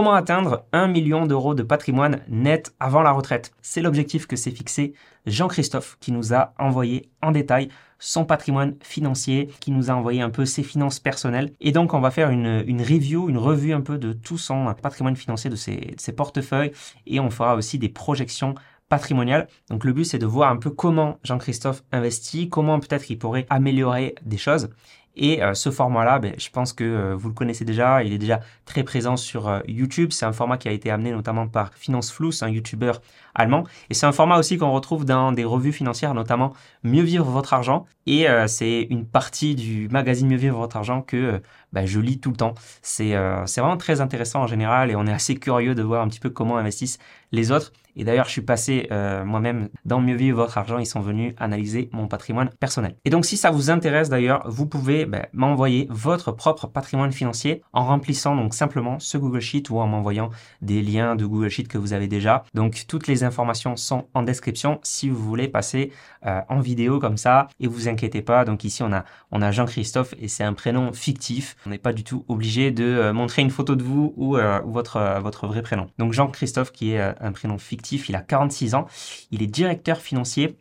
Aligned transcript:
Comment 0.00 0.14
atteindre 0.14 0.64
1 0.72 0.86
million 0.86 1.26
d'euros 1.26 1.54
de 1.54 1.62
patrimoine 1.62 2.22
net 2.26 2.74
avant 2.80 3.02
la 3.02 3.10
retraite? 3.10 3.52
C'est 3.60 3.82
l'objectif 3.82 4.26
que 4.26 4.34
s'est 4.34 4.50
fixé 4.50 4.94
Jean-Christophe 5.26 5.98
qui 6.00 6.10
nous 6.10 6.32
a 6.32 6.54
envoyé 6.58 7.10
en 7.20 7.32
détail 7.32 7.68
son 7.98 8.24
patrimoine 8.24 8.76
financier, 8.80 9.50
qui 9.60 9.70
nous 9.72 9.90
a 9.90 9.94
envoyé 9.94 10.22
un 10.22 10.30
peu 10.30 10.46
ses 10.46 10.62
finances 10.62 11.00
personnelles. 11.00 11.52
Et 11.60 11.70
donc 11.70 11.92
on 11.92 12.00
va 12.00 12.10
faire 12.10 12.30
une, 12.30 12.80
review, 12.80 13.28
une 13.28 13.36
revue 13.36 13.74
un 13.74 13.82
peu 13.82 13.98
de 13.98 14.14
tout 14.14 14.38
son 14.38 14.74
patrimoine 14.80 15.16
financier, 15.16 15.50
de 15.50 15.56
ses, 15.56 16.12
portefeuilles, 16.16 16.72
et 17.06 17.20
on 17.20 17.28
fera 17.28 17.54
aussi 17.54 17.78
des 17.78 17.90
projections 17.90 18.54
patrimoniales. 18.88 19.48
Donc 19.68 19.84
le 19.84 19.92
but 19.92 20.04
c'est 20.04 20.18
de 20.18 20.24
voir 20.24 20.50
un 20.50 20.56
peu 20.56 20.70
comment 20.70 21.18
Jean-Christophe 21.24 21.82
investit, 21.92 22.48
comment 22.48 22.80
peut-être 22.80 23.10
il 23.10 23.18
pourrait 23.18 23.46
améliorer 23.50 24.14
des 24.24 24.38
choses. 24.38 24.70
Et 25.16 25.42
euh, 25.42 25.54
ce 25.54 25.70
format-là, 25.70 26.18
ben, 26.18 26.34
je 26.38 26.48
pense 26.50 26.72
que 26.72 26.84
euh, 26.84 27.14
vous 27.16 27.28
le 27.28 27.34
connaissez 27.34 27.64
déjà, 27.64 28.02
il 28.02 28.12
est 28.12 28.18
déjà 28.18 28.40
très 28.64 28.84
présent 28.84 29.16
sur 29.16 29.48
euh, 29.48 29.60
YouTube. 29.66 30.12
C'est 30.12 30.24
un 30.24 30.32
format 30.32 30.56
qui 30.56 30.68
a 30.68 30.72
été 30.72 30.90
amené 30.90 31.10
notamment 31.10 31.48
par 31.48 31.74
Finance 31.74 32.12
Fluss, 32.12 32.42
un 32.42 32.48
YouTuber 32.48 32.92
allemand. 33.34 33.64
Et 33.90 33.94
c'est 33.94 34.06
un 34.06 34.12
format 34.12 34.38
aussi 34.38 34.56
qu'on 34.56 34.72
retrouve 34.72 35.04
dans 35.04 35.32
des 35.32 35.44
revues 35.44 35.72
financières, 35.72 36.14
notamment 36.14 36.52
Mieux 36.84 37.02
vivre 37.02 37.24
votre 37.24 37.54
argent. 37.54 37.86
Et 38.06 38.26
c'est 38.48 38.86
une 38.90 39.06
partie 39.06 39.54
du 39.54 39.88
magazine 39.88 40.26
Mieux 40.26 40.36
vivre 40.36 40.58
votre 40.58 40.76
argent 40.76 41.02
que 41.02 41.40
ben, 41.72 41.86
je 41.86 42.00
lis 42.00 42.20
tout 42.20 42.30
le 42.30 42.36
temps. 42.36 42.54
C'est 42.82 43.14
vraiment 43.14 43.76
très 43.76 44.00
intéressant 44.00 44.42
en 44.42 44.46
général 44.46 44.90
et 44.90 44.96
on 44.96 45.06
est 45.06 45.12
assez 45.12 45.36
curieux 45.36 45.74
de 45.74 45.82
voir 45.82 46.02
un 46.02 46.08
petit 46.08 46.20
peu 46.20 46.30
comment 46.30 46.56
investissent 46.56 46.98
les 47.32 47.52
autres. 47.52 47.72
Et 47.96 48.04
d'ailleurs, 48.04 48.26
je 48.26 48.30
suis 48.30 48.40
passé 48.42 48.88
moi-même 49.24 49.68
dans 49.84 50.00
Mieux 50.00 50.14
vivre 50.14 50.38
votre 50.38 50.58
argent. 50.58 50.78
Ils 50.78 50.86
sont 50.86 51.00
venus 51.00 51.34
analyser 51.38 51.90
mon 51.92 52.06
patrimoine 52.06 52.50
personnel. 52.60 52.96
Et 53.04 53.10
donc, 53.10 53.26
si 53.26 53.36
ça 53.36 53.50
vous 53.50 53.70
intéresse 53.70 54.08
d'ailleurs, 54.08 54.42
vous 54.48 54.66
pouvez 54.66 55.06
ben, 55.06 55.26
m'envoyer 55.32 55.86
votre 55.90 56.32
propre 56.32 56.66
patrimoine 56.66 57.12
financier 57.12 57.62
en 57.72 57.84
remplissant 57.84 58.36
donc 58.36 58.54
simplement 58.54 58.98
ce 58.98 59.18
Google 59.18 59.40
Sheet 59.40 59.64
ou 59.70 59.80
en 59.80 59.86
m'envoyant 59.86 60.30
des 60.62 60.82
liens 60.82 61.16
de 61.16 61.24
Google 61.26 61.48
Sheet 61.48 61.64
que 61.64 61.78
vous 61.78 61.92
avez 61.92 62.08
déjà. 62.08 62.44
Donc 62.54 62.84
toutes 62.88 63.06
les 63.06 63.24
informations 63.24 63.76
sont 63.76 64.08
en 64.14 64.22
description 64.22 64.80
si 64.82 65.08
vous 65.08 65.22
voulez 65.22 65.48
passer 65.48 65.92
euh, 66.26 66.40
en 66.48 66.60
vidéo 66.60 66.98
comme 66.98 67.16
ça 67.16 67.48
et 67.58 67.66
vous 67.66 67.88
inquiétez 67.88 68.22
pas. 68.22 68.44
Donc 68.44 68.64
ici 68.64 68.82
on 68.82 68.92
a 68.92 69.04
on 69.30 69.42
a 69.42 69.50
Jean-Christophe 69.50 70.14
et 70.18 70.28
c'est 70.28 70.44
un 70.44 70.54
prénom 70.54 70.92
fictif. 70.92 71.56
On 71.66 71.70
n'est 71.70 71.78
pas 71.78 71.92
du 71.92 72.04
tout 72.04 72.24
obligé 72.28 72.70
de 72.70 72.84
euh, 72.84 73.12
montrer 73.12 73.42
une 73.42 73.50
photo 73.50 73.76
de 73.76 73.82
vous 73.82 74.14
ou, 74.16 74.36
euh, 74.36 74.60
votre 74.64 75.20
votre 75.20 75.46
vrai 75.46 75.62
prénom. 75.62 75.86
Donc 75.98 76.12
Jean-Christophe 76.12 76.72
qui 76.72 76.92
est 76.92 77.00
un 77.00 77.32
prénom 77.32 77.58
fictif, 77.58 78.08
il 78.08 78.16
a 78.16 78.20
46 78.20 78.74
ans, 78.74 78.86
il 79.30 79.42
est 79.42 79.46
directeur 79.46 79.98
financier 79.98 80.56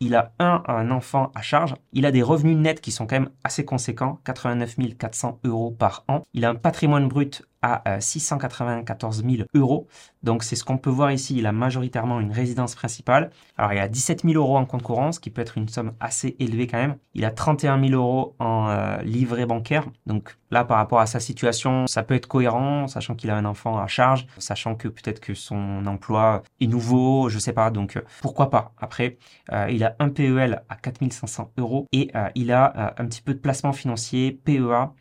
il 0.00 0.14
a 0.14 0.32
un, 0.38 0.62
un 0.66 0.90
enfant 0.90 1.32
à 1.34 1.42
charge, 1.42 1.74
il 1.92 2.06
a 2.06 2.12
des 2.12 2.22
revenus 2.22 2.56
nets 2.56 2.80
qui 2.80 2.92
sont 2.92 3.06
quand 3.06 3.16
même 3.16 3.30
assez 3.44 3.64
conséquents, 3.64 4.20
89 4.24 4.76
400 4.96 5.40
euros 5.44 5.70
par 5.70 6.04
an, 6.08 6.22
il 6.34 6.44
a 6.44 6.50
un 6.50 6.54
patrimoine 6.54 7.08
brut 7.08 7.42
à 7.62 8.00
694 8.00 9.24
000 9.24 9.48
euros. 9.54 9.88
Donc 10.22 10.42
c'est 10.42 10.56
ce 10.56 10.64
qu'on 10.64 10.78
peut 10.78 10.90
voir 10.90 11.12
ici. 11.12 11.36
Il 11.36 11.46
a 11.46 11.52
majoritairement 11.52 12.20
une 12.20 12.32
résidence 12.32 12.74
principale. 12.74 13.30
Alors 13.56 13.72
il 13.72 13.78
a 13.78 13.88
17 13.88 14.22
000 14.22 14.34
euros 14.34 14.56
en 14.56 14.64
compte 14.64 14.82
courant, 14.82 15.12
ce 15.12 15.20
qui 15.20 15.30
peut 15.30 15.42
être 15.42 15.58
une 15.58 15.68
somme 15.68 15.92
assez 16.00 16.36
élevée 16.38 16.66
quand 16.66 16.78
même. 16.78 16.96
Il 17.14 17.24
a 17.24 17.30
31 17.30 17.80
000 17.80 17.92
euros 17.92 18.34
en 18.38 18.68
euh, 18.68 19.02
livret 19.02 19.46
bancaire. 19.46 19.86
Donc 20.06 20.36
là, 20.50 20.64
par 20.64 20.76
rapport 20.78 21.00
à 21.00 21.06
sa 21.06 21.20
situation, 21.20 21.86
ça 21.86 22.02
peut 22.02 22.14
être 22.14 22.26
cohérent, 22.26 22.86
sachant 22.86 23.14
qu'il 23.14 23.30
a 23.30 23.36
un 23.36 23.44
enfant 23.44 23.78
à 23.78 23.86
charge, 23.86 24.26
sachant 24.38 24.74
que 24.74 24.88
peut-être 24.88 25.20
que 25.20 25.34
son 25.34 25.86
emploi 25.86 26.42
est 26.60 26.66
nouveau, 26.66 27.28
je 27.28 27.38
sais 27.38 27.52
pas. 27.52 27.70
Donc 27.70 27.96
euh, 27.96 28.02
pourquoi 28.20 28.50
pas? 28.50 28.72
Après, 28.78 29.18
euh, 29.52 29.66
il 29.70 29.84
a 29.84 29.96
un 29.98 30.08
PEL 30.08 30.62
à 30.68 30.76
4 30.76 30.98
500 31.10 31.52
euros 31.58 31.86
et 31.92 32.10
il 32.34 32.52
a 32.52 32.94
un 32.98 33.06
petit 33.06 33.22
peu 33.22 33.34
de 33.34 33.38
placement 33.38 33.72
financier, 33.72 34.32
PEA 34.32 34.92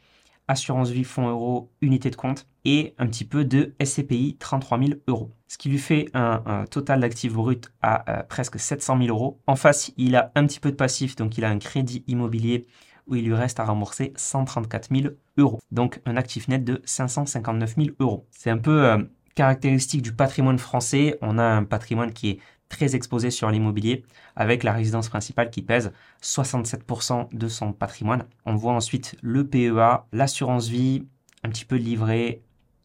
assurance 0.47 0.89
vie, 0.89 1.03
fonds 1.03 1.27
euros, 1.27 1.71
unité 1.81 2.09
de 2.09 2.15
compte 2.15 2.47
et 2.65 2.93
un 2.97 3.07
petit 3.07 3.25
peu 3.25 3.45
de 3.45 3.75
SCPI 3.83 4.37
33 4.39 4.79
000 4.79 4.91
euros. 5.07 5.31
Ce 5.47 5.57
qui 5.57 5.69
lui 5.69 5.77
fait 5.77 6.09
un, 6.13 6.65
total 6.69 6.99
d'actifs 6.99 7.33
bruts 7.33 7.61
à 7.81 8.09
euh, 8.11 8.23
presque 8.23 8.59
700 8.59 8.97
000 9.01 9.09
euros. 9.09 9.39
En 9.47 9.55
face, 9.55 9.91
il 9.97 10.15
a 10.15 10.31
un 10.35 10.45
petit 10.45 10.59
peu 10.59 10.71
de 10.71 10.75
passif, 10.75 11.15
donc 11.15 11.37
il 11.37 11.45
a 11.45 11.49
un 11.49 11.59
crédit 11.59 12.03
immobilier 12.07 12.65
où 13.07 13.15
il 13.15 13.25
lui 13.25 13.33
reste 13.33 13.59
à 13.59 13.65
rembourser 13.65 14.11
134 14.17 14.89
000 14.93 15.13
euros. 15.37 15.59
Donc 15.71 16.01
un 16.05 16.17
actif 16.17 16.47
net 16.49 16.63
de 16.63 16.81
559 16.83 17.75
000 17.77 17.89
euros. 17.99 18.27
C'est 18.31 18.49
un 18.49 18.57
peu 18.57 18.85
euh, 18.85 18.97
caractéristique 19.35 20.01
du 20.01 20.13
patrimoine 20.13 20.59
français. 20.59 21.17
On 21.21 21.37
a 21.37 21.43
un 21.43 21.63
patrimoine 21.63 22.11
qui 22.11 22.31
est 22.31 22.39
très 22.69 22.95
exposé 22.95 23.31
sur 23.31 23.49
l'immobilier, 23.49 24.03
avec 24.35 24.63
la 24.63 24.73
résidence 24.73 25.09
principale 25.09 25.49
qui 25.49 25.61
pèse 25.61 25.91
67% 26.21 27.29
de 27.33 27.47
son 27.47 27.73
patrimoine. 27.73 28.25
On 28.45 28.55
voit 28.55 28.73
ensuite 28.73 29.15
le 29.21 29.47
PEA, 29.47 30.05
l'assurance 30.11 30.67
vie, 30.67 31.05
un 31.43 31.49
petit 31.49 31.65
peu 31.65 31.79
de 31.79 31.83
livret, 31.83 32.41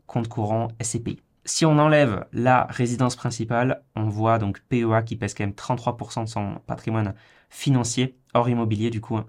compte 0.07 0.29
courant, 0.29 0.69
SCPI. 0.81 1.21
Si 1.45 1.67
on 1.67 1.79
enlève 1.79 2.27
la 2.33 2.65
résidence 2.71 3.17
principale, 3.17 3.83
on 3.97 4.09
voit 4.09 4.39
donc 4.39 4.61
PEA 4.69 5.03
qui 5.05 5.17
pèse 5.17 5.35
quand 5.35 5.45
même 5.45 5.55
33% 5.55 6.25
de 6.25 6.29
son 6.29 6.61
patrimoine 6.67 7.15
financier, 7.51 8.17
hors 8.35 8.49
immobilier 8.49 8.91
du 8.91 9.01
coup. 9.01 9.17
Hein. 9.17 9.27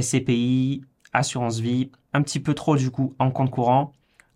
SCPI, 0.00 0.84
assurance 1.12 1.58
vie, 1.58 1.90
un 2.12 2.22
petit 2.22 2.38
peu 2.40 2.54
trop 2.54 2.76
du 2.76 2.90
coup 2.90 3.14
en 3.18 3.30
compte 3.30 3.50
courant, 3.50 3.92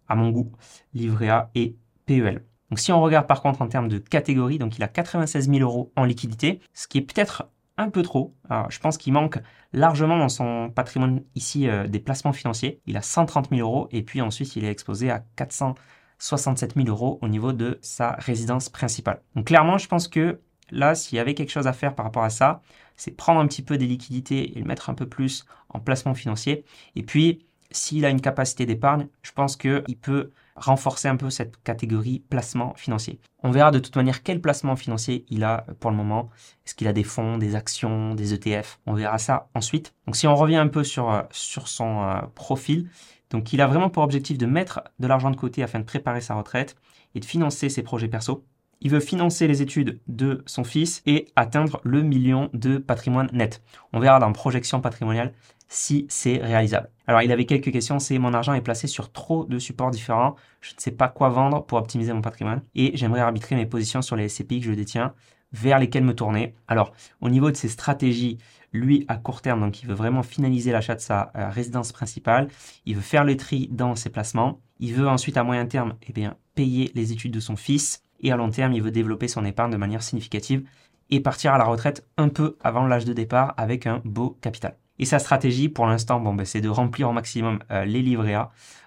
à 0.09 0.17
mon 0.17 0.31
goût, 0.31 0.51
livret 0.93 1.29
A 1.29 1.51
et 1.55 1.77
PEL. 2.07 2.45
Donc 2.75 2.81
si 2.81 2.91
on 2.91 3.01
regarde 3.01 3.29
par 3.29 3.41
contre 3.41 3.63
en 3.63 3.69
termes 3.69 3.87
de 3.87 3.99
catégorie, 3.99 4.59
donc 4.59 4.77
il 4.77 4.83
a 4.83 4.89
96 4.89 5.49
000 5.49 5.61
euros 5.61 5.93
en 5.95 6.03
liquidité, 6.03 6.59
ce 6.73 6.89
qui 6.89 6.99
est 6.99 7.03
peut-être 7.03 7.49
un 7.77 7.89
peu 7.89 8.03
trop. 8.03 8.35
je 8.69 8.81
pense 8.81 8.99
qu'il 8.99 9.13
manque 9.13 9.39
largement 9.73 10.19
dans 10.19 10.29
son 10.29 10.73
patrimoine 10.75 11.23
ici 11.37 11.69
euh, 11.69 11.87
des 11.87 12.01
placements 12.01 12.33
financiers. 12.33 12.81
Il 12.87 12.97
a 12.97 13.01
130 13.01 13.51
000 13.51 13.61
euros 13.61 13.87
et 13.93 14.03
puis 14.03 14.21
ensuite 14.21 14.57
il 14.57 14.65
est 14.65 14.73
exposé 14.73 15.09
à 15.09 15.23
467 15.37 16.75
000 16.75 16.89
euros 16.89 17.21
au 17.23 17.29
niveau 17.29 17.53
de 17.53 17.79
sa 17.81 18.17
résidence 18.19 18.71
principale. 18.71 19.23
Donc 19.37 19.47
clairement, 19.47 19.79
je 19.79 19.87
pense 19.87 20.09
que 20.09 20.41
là, 20.73 20.97
s'il 20.97 21.15
y 21.15 21.21
avait 21.21 21.35
quelque 21.35 21.53
chose 21.53 21.69
à 21.69 21.73
faire 21.73 21.95
par 21.95 22.05
rapport 22.05 22.25
à 22.25 22.31
ça, 22.31 22.61
c'est 22.97 23.13
prendre 23.13 23.39
un 23.39 23.47
petit 23.47 23.63
peu 23.63 23.79
des 23.79 23.87
liquidités 23.87 24.59
et 24.59 24.59
le 24.59 24.65
mettre 24.65 24.91
un 24.91 24.95
peu 24.95 25.09
plus 25.09 25.47
en 25.69 25.79
placement 25.79 26.15
financier. 26.15 26.65
Et 26.97 27.05
puis, 27.05 27.47
s'il 27.71 28.05
a 28.05 28.11
une 28.11 28.21
capacité 28.21 28.67
d'épargne, 28.67 29.07
je 29.23 29.31
pense 29.31 29.55
qu'il 29.55 29.97
peut 30.03 30.33
renforcer 30.57 31.09
un 31.09 31.17
peu 31.17 31.31
cette 31.31 31.63
catégorie 31.63 32.23
placement 32.29 32.75
financier. 32.75 33.19
On 33.43 33.51
verra 33.51 33.71
de 33.71 33.79
toute 33.79 33.97
manière 33.97 34.23
quel 34.23 34.41
placement 34.41 34.77
financier 34.77 35.25
il 35.29 35.45
a 35.45 35.67
pour 35.81 35.91
le 35.91 35.97
moment. 35.97 36.31
Est-ce 36.65 36.75
qu'il 36.75 36.87
a 36.87 36.93
des 36.93 37.03
fonds, 37.03 37.39
des 37.39 37.57
actions, 37.57 38.15
des 38.15 38.35
ETF 38.35 38.79
On 38.87 38.95
verra 38.95 39.19
ça 39.19 39.49
ensuite. 39.55 39.95
Donc 40.07 40.17
si 40.17 40.27
on 40.27 40.35
revient 40.35 40.57
un 40.57 40.69
peu 40.69 40.85
sur, 40.85 41.11
euh, 41.11 41.23
sur 41.31 41.69
son 41.69 42.03
euh, 42.03 42.21
profil, 42.35 42.89
donc 43.31 43.53
il 43.53 43.61
a 43.61 43.67
vraiment 43.67 43.91
pour 43.91 44.03
objectif 44.03 44.39
de 44.39 44.47
mettre 44.47 44.83
de 45.01 45.07
l'argent 45.07 45.31
de 45.31 45.37
côté 45.37 45.63
afin 45.63 45.81
de 45.81 45.85
préparer 45.85 46.21
sa 46.21 46.35
retraite 46.35 46.77
et 47.15 47.21
de 47.21 47.25
financer 47.25 47.69
ses 47.69 47.83
projets 47.83 48.09
perso. 48.09 48.45
Il 48.81 48.91
veut 48.91 49.01
financer 49.01 49.47
les 49.49 49.63
études 49.63 50.01
de 50.09 50.43
son 50.47 50.63
fils 50.63 51.03
et 51.07 51.33
atteindre 51.37 51.81
le 51.85 52.03
million 52.03 52.51
de 52.53 52.79
patrimoine 52.79 53.31
net. 53.33 53.63
On 53.93 53.99
verra 53.99 54.19
dans 54.19 54.31
projection 54.33 54.81
patrimoniale 54.81 55.33
si 55.69 56.07
c'est 56.09 56.37
réalisable. 56.39 56.91
Alors 57.07 57.23
il 57.23 57.33
avait 57.33 57.47
quelques 57.47 57.73
questions, 57.73 57.99
c'est 57.99 58.19
mon 58.19 58.35
argent 58.35 58.55
est 58.55 58.61
placé 58.61 58.87
sur 58.87 59.13
trop 59.13 59.45
de 59.45 59.59
supports 59.59 59.91
différents, 59.91 60.37
je 60.61 60.75
ne 60.75 60.81
sais 60.81 60.93
pas 60.93 61.09
quoi 61.09 61.29
vendre 61.29 61.65
pour 61.65 61.79
optimiser 61.79 62.13
mon 62.13 62.23
patrimoine 62.23 62.63
et 62.75 62.97
j'aimerais 62.97 63.21
arbitrer 63.21 63.57
mes 63.57 63.67
positions 63.67 64.03
sur 64.03 64.17
les 64.17 64.29
SCPI 64.29 64.61
que 64.61 64.67
je 64.67 64.73
détiens 64.73 65.15
vers 65.53 65.79
lesquels 65.79 66.05
me 66.05 66.15
tourner. 66.15 66.55
Alors, 66.69 66.93
au 67.21 67.29
niveau 67.29 67.51
de 67.51 67.57
ses 67.57 67.69
stratégies, 67.69 68.39
lui, 68.73 69.05
à 69.07 69.17
court 69.17 69.41
terme, 69.41 69.61
donc 69.61 69.83
il 69.83 69.89
veut 69.89 69.95
vraiment 69.95 70.25
finaliser 70.25 70.73
l'achat 70.73 70.97
de 70.97 71.01
sa 71.01 71.31
euh, 71.37 71.49
résidence 71.49 71.93
principale, 71.93 72.49
il 72.87 72.97
veut 72.97 73.03
faire 73.03 73.25
le 73.25 73.37
tri 73.37 73.69
dans 73.71 73.95
ses 73.95 74.11
placements, 74.11 74.61
il 74.81 74.95
veut 74.95 75.09
ensuite, 75.09 75.37
à 75.37 75.45
moyen 75.45 75.65
terme, 75.67 75.95
eh 76.09 76.29
payer 76.57 76.91
les 76.95 77.13
études 77.13 77.33
de 77.33 77.41
son 77.41 77.55
fils, 77.55 78.03
et 78.21 78.33
à 78.33 78.37
long 78.37 78.51
terme, 78.51 78.73
il 78.73 78.83
veut 78.83 78.91
développer 78.91 79.29
son 79.29 79.45
épargne 79.45 79.71
de 79.71 79.77
manière 79.77 80.03
significative 80.03 80.67
et 81.11 81.21
partir 81.21 81.55
à 81.55 81.59
la 81.59 81.65
retraite 81.65 82.07
un 82.17 82.29
peu 82.29 82.57
avant 82.63 82.87
l'âge 82.87 83.05
de 83.05 83.13
départ 83.13 83.55
avec 83.57 83.87
un 83.87 84.01
beau 84.05 84.31
capital. 84.41 84.77
Et 84.99 85.05
sa 85.05 85.19
stratégie, 85.19 85.69
pour 85.69 85.87
l'instant, 85.87 86.21
bon, 86.21 86.35
ben, 86.35 86.47
c'est 86.47 86.61
de 86.61 86.69
remplir 86.69 87.09
au 87.09 87.13
maximum 87.13 87.59
euh, 87.71 87.85
les 87.85 88.03
livrets. 88.03 88.37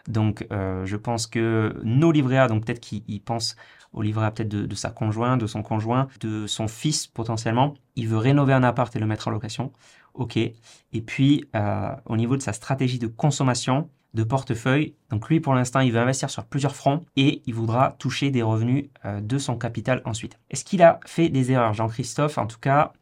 Donc, 0.07 0.47
euh, 0.51 0.85
je 0.85 0.95
pense 0.95 1.27
que 1.27 1.75
nos 1.83 2.11
livrets 2.11 2.47
donc 2.47 2.65
peut-être 2.65 2.79
qu'il 2.79 3.21
pense 3.21 3.55
au 3.93 4.01
livret 4.01 4.31
peut-être 4.31 4.49
de, 4.49 4.75
sa 4.75 4.89
conjointe, 4.89 5.41
de 5.41 5.47
son 5.47 5.63
conjoint, 5.63 6.07
de 6.21 6.47
son 6.47 6.67
fils 6.67 7.07
potentiellement. 7.07 7.73
Il 7.95 8.07
veut 8.07 8.17
rénover 8.17 8.53
un 8.53 8.63
appart 8.63 8.93
et 8.95 8.99
le 8.99 9.05
mettre 9.05 9.27
en 9.27 9.31
location. 9.31 9.73
OK. 10.13 10.37
Et 10.37 11.01
puis, 11.05 11.45
euh, 11.55 11.91
au 12.05 12.15
niveau 12.15 12.37
de 12.37 12.41
sa 12.41 12.53
stratégie 12.53 12.99
de 12.99 13.07
consommation, 13.07 13.89
de 14.13 14.23
portefeuille. 14.23 14.95
Donc 15.11 15.29
lui, 15.29 15.39
pour 15.39 15.53
l'instant, 15.53 15.81
il 15.81 15.91
veut 15.91 15.99
investir 15.99 16.29
sur 16.29 16.45
plusieurs 16.45 16.75
fronts 16.75 17.03
et 17.17 17.43
il 17.45 17.53
voudra 17.53 17.95
toucher 17.99 18.31
des 18.31 18.41
revenus 18.41 18.85
de 19.03 19.37
son 19.37 19.57
capital 19.57 20.01
ensuite. 20.05 20.39
Est-ce 20.49 20.63
qu'il 20.63 20.81
a 20.81 20.99
fait 21.05 21.29
des 21.29 21.51
erreurs, 21.51 21.73
Jean-Christophe? 21.73 22.37
En 22.39 22.47
tout 22.47 22.57
cas, 22.57 22.93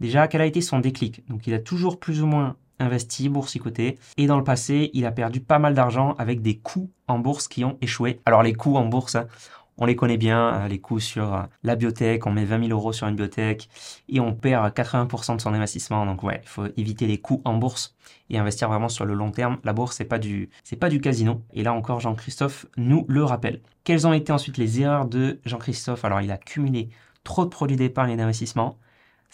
Déjà, 0.00 0.28
quel 0.28 0.40
a 0.40 0.46
été 0.46 0.60
son 0.60 0.80
déclic? 0.80 1.26
Donc, 1.28 1.46
il 1.46 1.54
a 1.54 1.58
toujours 1.58 1.98
plus 1.98 2.22
ou 2.22 2.26
moins 2.26 2.56
investi, 2.80 3.28
boursicoté, 3.28 3.98
et 4.16 4.26
dans 4.26 4.36
le 4.36 4.44
passé, 4.44 4.90
il 4.94 5.06
a 5.06 5.12
perdu 5.12 5.40
pas 5.40 5.58
mal 5.60 5.74
d'argent 5.74 6.14
avec 6.18 6.42
des 6.42 6.58
coups 6.58 6.90
en 7.06 7.18
bourse 7.20 7.46
qui 7.48 7.64
ont 7.64 7.78
échoué. 7.80 8.20
Alors, 8.26 8.42
les 8.42 8.52
coups 8.54 8.76
en 8.76 8.86
bourse, 8.86 9.14
hein, 9.14 9.28
On 9.76 9.86
les 9.86 9.96
connaît 9.96 10.16
bien, 10.16 10.54
euh, 10.54 10.68
les 10.68 10.78
coûts 10.78 11.00
sur 11.00 11.34
euh, 11.34 11.42
la 11.64 11.74
biotech. 11.74 12.26
On 12.26 12.30
met 12.30 12.44
20 12.44 12.68
000 12.68 12.70
euros 12.78 12.92
sur 12.92 13.08
une 13.08 13.16
biotech 13.16 13.68
et 14.08 14.20
on 14.20 14.32
perd 14.34 14.72
80% 14.72 15.36
de 15.36 15.40
son 15.40 15.52
investissement. 15.52 16.06
Donc 16.06 16.22
ouais, 16.22 16.40
il 16.44 16.48
faut 16.48 16.66
éviter 16.76 17.06
les 17.06 17.18
coûts 17.18 17.42
en 17.44 17.54
bourse 17.54 17.96
et 18.30 18.38
investir 18.38 18.68
vraiment 18.68 18.88
sur 18.88 19.04
le 19.04 19.14
long 19.14 19.30
terme. 19.32 19.58
La 19.64 19.72
bourse, 19.72 19.96
c'est 19.96 20.04
pas 20.04 20.18
du, 20.20 20.48
c'est 20.62 20.76
pas 20.76 20.88
du 20.90 21.00
casino. 21.00 21.42
Et 21.54 21.62
là 21.64 21.72
encore, 21.72 22.00
Jean-Christophe 22.00 22.66
nous 22.76 23.04
le 23.08 23.24
rappelle. 23.24 23.60
Quelles 23.82 24.06
ont 24.06 24.12
été 24.12 24.32
ensuite 24.32 24.58
les 24.58 24.80
erreurs 24.80 25.06
de 25.06 25.40
Jean-Christophe? 25.44 26.04
Alors, 26.04 26.20
il 26.20 26.30
a 26.30 26.38
cumulé 26.38 26.90
trop 27.24 27.44
de 27.44 27.50
produits 27.50 27.76
d'épargne 27.76 28.12
et 28.12 28.16
d'investissement. 28.16 28.78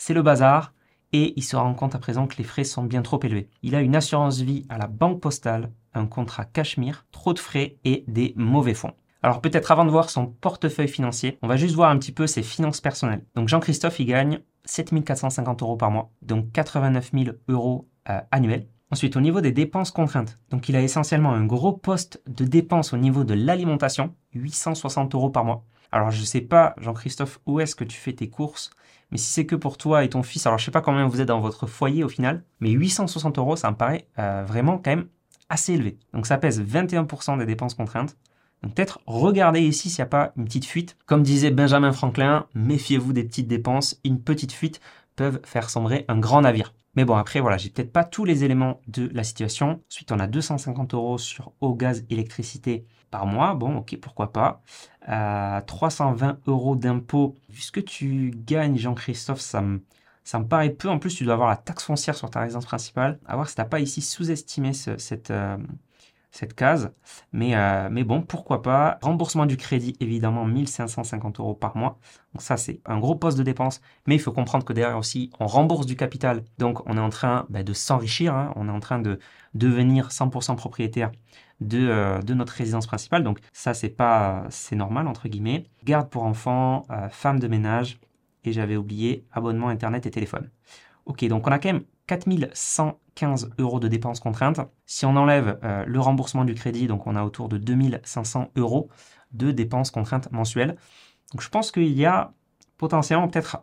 C'est 0.03 0.15
le 0.15 0.23
bazar 0.23 0.73
et 1.13 1.35
il 1.37 1.43
se 1.43 1.57
rend 1.57 1.75
compte 1.75 1.95
à 1.95 1.99
présent 1.99 2.27
que 2.27 2.39
les 2.39 2.45
frais 2.45 2.65
sont 2.65 2.85
bien 2.85 3.03
trop 3.03 3.21
élevés. 3.23 3.51
Il 3.63 3.75
a 3.75 3.83
une 3.83 3.95
assurance 3.95 4.41
vie 4.41 4.65
à 4.71 4.79
la 4.79 4.87
banque 4.87 5.21
postale, 5.21 5.71
un 5.93 6.07
contrat 6.07 6.47
Cachemire, 6.47 7.05
trop 7.13 7.35
de 7.35 7.39
frais 7.39 7.77
et 7.85 8.05
des 8.09 8.33
mauvais 8.35 8.73
fonds. 8.73 8.95
Alors 9.23 9.43
peut-être 9.43 9.71
avant 9.71 9.85
de 9.85 9.91
voir 9.91 10.09
son 10.09 10.29
portefeuille 10.29 10.89
financier, 10.89 11.39
on 11.43 11.49
va 11.49 11.59
juste 11.59 11.75
voir 11.75 11.91
un 11.91 11.99
petit 11.99 12.13
peu 12.13 12.27
ses 12.27 12.43
finances 12.43 12.81
personnelles. 12.81 13.27
Donc 13.35 13.49
Jean-Christophe, 13.49 14.01
il 14.01 14.07
gagne 14.07 14.41
7450 14.65 15.61
euros 15.61 15.77
par 15.77 15.91
mois, 15.91 16.11
donc 16.23 16.51
89 16.51 17.11
000 17.13 17.37
euros 17.49 17.87
euh, 18.09 18.23
annuels. 18.31 18.69
Ensuite, 18.91 19.17
au 19.19 19.21
niveau 19.21 19.43
des 19.43 19.53
dépenses 19.53 19.91
contraintes, 19.91 20.39
donc 20.49 20.71
il 20.71 20.77
a 20.77 20.81
essentiellement 20.81 21.35
un 21.35 21.45
gros 21.45 21.75
poste 21.75 22.23
de 22.27 22.47
dépenses 22.47 22.95
au 22.95 22.97
niveau 22.97 23.23
de 23.23 23.35
l'alimentation, 23.35 24.15
860 24.33 25.15
euros 25.15 25.29
par 25.29 25.45
mois. 25.45 25.63
Alors 25.93 26.11
je 26.11 26.23
sais 26.25 26.41
pas, 26.41 26.75
Jean-Christophe, 26.79 27.41
où 27.47 27.61
est-ce 27.61 27.75
que 27.75 27.85
tu 27.85 27.97
fais 27.97 28.13
tes 28.13 28.29
courses 28.29 28.71
mais 29.11 29.19
si 29.19 29.31
c'est 29.31 29.47
que 29.47 29.57
pour 29.57 29.77
toi 29.77 30.05
et 30.05 30.09
ton 30.09 30.23
fils, 30.23 30.47
alors 30.47 30.59
je 30.59 30.65
sais 30.65 30.71
pas 30.71 30.81
combien 30.81 31.07
vous 31.07 31.21
êtes 31.21 31.29
dans 31.29 31.41
votre 31.41 31.67
foyer 31.67 32.05
au 32.05 32.09
final, 32.09 32.45
mais 32.61 32.71
860 32.71 33.39
euros, 33.39 33.57
ça 33.57 33.71
me 33.71 33.77
paraît 33.77 34.07
euh, 34.19 34.45
vraiment 34.47 34.79
quand 34.79 34.91
même 34.91 35.09
assez 35.49 35.75
élevé. 35.75 35.99
Donc 36.13 36.27
ça 36.27 36.39
pèse 36.39 36.63
21% 36.63 37.39
des 37.39 37.47
dépenses 37.47 37.75
contraintes. 37.75 38.17
Donc 38.63 38.75
peut-être 38.75 39.01
regardez 39.07 39.61
ici 39.61 39.91
s'il 39.91 40.03
n'y 40.03 40.07
a 40.07 40.11
pas 40.11 40.33
une 40.37 40.45
petite 40.45 40.67
fuite. 40.67 40.97
Comme 41.07 41.23
disait 41.23 41.51
Benjamin 41.51 41.93
Franklin, 41.93 42.47
méfiez-vous 42.55 43.13
des 43.13 43.25
petites 43.25 43.49
dépenses. 43.49 43.99
Une 44.05 44.23
petite 44.23 44.53
fuite 44.53 44.81
peuvent 45.17 45.41
faire 45.45 45.71
sombrer 45.71 46.05
un 46.09 46.19
grand 46.19 46.43
navire. 46.43 46.73
Mais 46.95 47.05
bon, 47.05 47.17
après, 47.17 47.41
voilà, 47.41 47.57
j'ai 47.57 47.71
peut-être 47.71 47.93
pas 47.93 48.05
tous 48.05 48.25
les 48.25 48.45
éléments 48.45 48.81
de 48.89 49.11
la 49.15 49.25
situation. 49.25 49.81
Ensuite, 49.91 50.13
on 50.13 50.19
a 50.19 50.27
250 50.27 50.95
euros 50.95 51.19
sur 51.19 51.53
eau, 51.61 51.75
gaz, 51.75 52.05
électricité 52.11 52.85
par 53.11 53.27
mois. 53.27 53.55
Bon, 53.55 53.77
ok, 53.79 53.97
pourquoi 54.01 54.33
pas. 54.33 54.63
320 55.67 56.31
euh, 56.31 56.35
euros 56.47 56.77
d'impôt. 56.77 57.37
Vu 57.49 57.61
ce 57.61 57.73
que 57.73 57.81
tu 57.81 58.33
gagnes, 58.35 58.77
Jean-Christophe, 58.77 59.41
ça 59.41 59.61
me, 59.61 59.83
ça 60.25 60.39
me 60.39 60.47
paraît 60.47 60.71
peu. 60.71 60.89
En 60.89 60.99
plus, 60.99 61.15
tu 61.15 61.25
dois 61.25 61.35
avoir 61.35 61.49
la 61.49 61.57
taxe 61.57 61.85
foncière 61.85 62.15
sur 62.15 62.31
ta 62.31 62.41
résidence 62.41 62.67
principale. 62.67 63.19
À 63.27 63.35
voir 63.35 63.49
si 63.49 63.55
tu 63.55 63.61
n'as 63.61 63.67
pas 63.67 63.81
ici 63.81 64.03
sous-estimé 64.03 64.73
cette, 64.73 65.31
euh, 65.31 65.57
cette 66.31 66.55
case. 66.55 66.93
Mais, 67.33 67.57
euh, 67.57 67.89
mais 67.91 68.05
bon, 68.05 68.23
pourquoi 68.23 68.63
pas. 68.63 68.99
Remboursement 69.03 69.47
du 69.47 69.57
crédit, 69.57 69.97
évidemment, 70.01 70.45
1550 70.45 71.41
euros 71.41 71.55
par 71.55 71.77
mois. 71.77 71.99
Donc 72.35 72.43
ça, 72.43 72.57
c'est 72.57 72.81
un 72.87 72.99
gros 72.99 73.17
poste 73.17 73.39
de 73.39 73.43
dépense. 73.43 73.81
Mais 74.07 74.15
il 74.15 74.21
faut 74.21 74.33
comprendre 74.33 74.65
que 74.65 74.73
derrière 74.73 74.99
aussi, 74.99 75.31
on 75.41 75.47
rembourse 75.47 75.87
du 75.87 75.97
capital. 75.97 76.45
Donc 76.59 76.87
on 76.87 76.97
est 76.97 77.01
en 77.01 77.11
train 77.11 77.47
bah, 77.49 77.63
de 77.63 77.73
s'enrichir. 77.73 78.35
Hein. 78.35 78.53
On 78.57 78.69
est 78.69 78.73
en 78.73 78.81
train 78.81 79.01
de 79.01 79.19
devenir 79.55 80.09
100% 80.09 80.57
propriétaire 80.57 81.11
de, 81.61 81.89
euh, 81.89 82.21
de, 82.23 82.35
notre 82.35 82.53
résidence 82.53 82.87
principale. 82.87 83.23
Donc 83.23 83.39
ça, 83.53 83.75
c'est 83.75 83.91
pas, 83.91 84.45
c'est 84.51 84.77
normal, 84.77 85.07
entre 85.07 85.29
guillemets. 85.29 85.67
Garde 85.85 86.09
pour 86.09 86.25
enfants, 86.25 86.87
euh, 86.91 87.09
femme 87.09 87.39
de 87.39 87.49
ménage. 87.49 87.99
Et 88.45 88.53
j'avais 88.53 88.77
oublié 88.77 89.27
abonnement 89.33 89.69
Internet 89.69 90.07
et 90.07 90.11
téléphone. 90.11 90.51
Ok, 91.05 91.25
donc 91.27 91.47
on 91.47 91.53
a 91.53 91.59
quand 91.59 91.73
même 91.73 91.85
4115 92.07 93.51
euros 93.59 93.81
de 93.81 93.89
dépenses 93.89 94.21
contraintes. 94.21 94.61
Si 94.87 95.05
on 95.05 95.15
enlève 95.17 95.59
euh, 95.63 95.85
le 95.87 96.01
remboursement 96.01 96.45
du 96.45 96.55
crédit, 96.55 96.87
donc 96.87 97.07
on 97.07 97.17
a 97.17 97.25
autour 97.25 97.49
de 97.49 97.59
2500 97.59 98.53
euros 98.57 98.89
de 99.33 99.51
dépenses 99.51 99.91
contraintes 99.91 100.33
mensuelles. 100.33 100.77
Donc 101.33 101.43
je 101.43 101.49
pense 101.51 101.71
qu'il 101.71 101.93
y 101.93 102.07
a 102.07 102.33
potentiellement 102.79 103.29
peut-être 103.29 103.63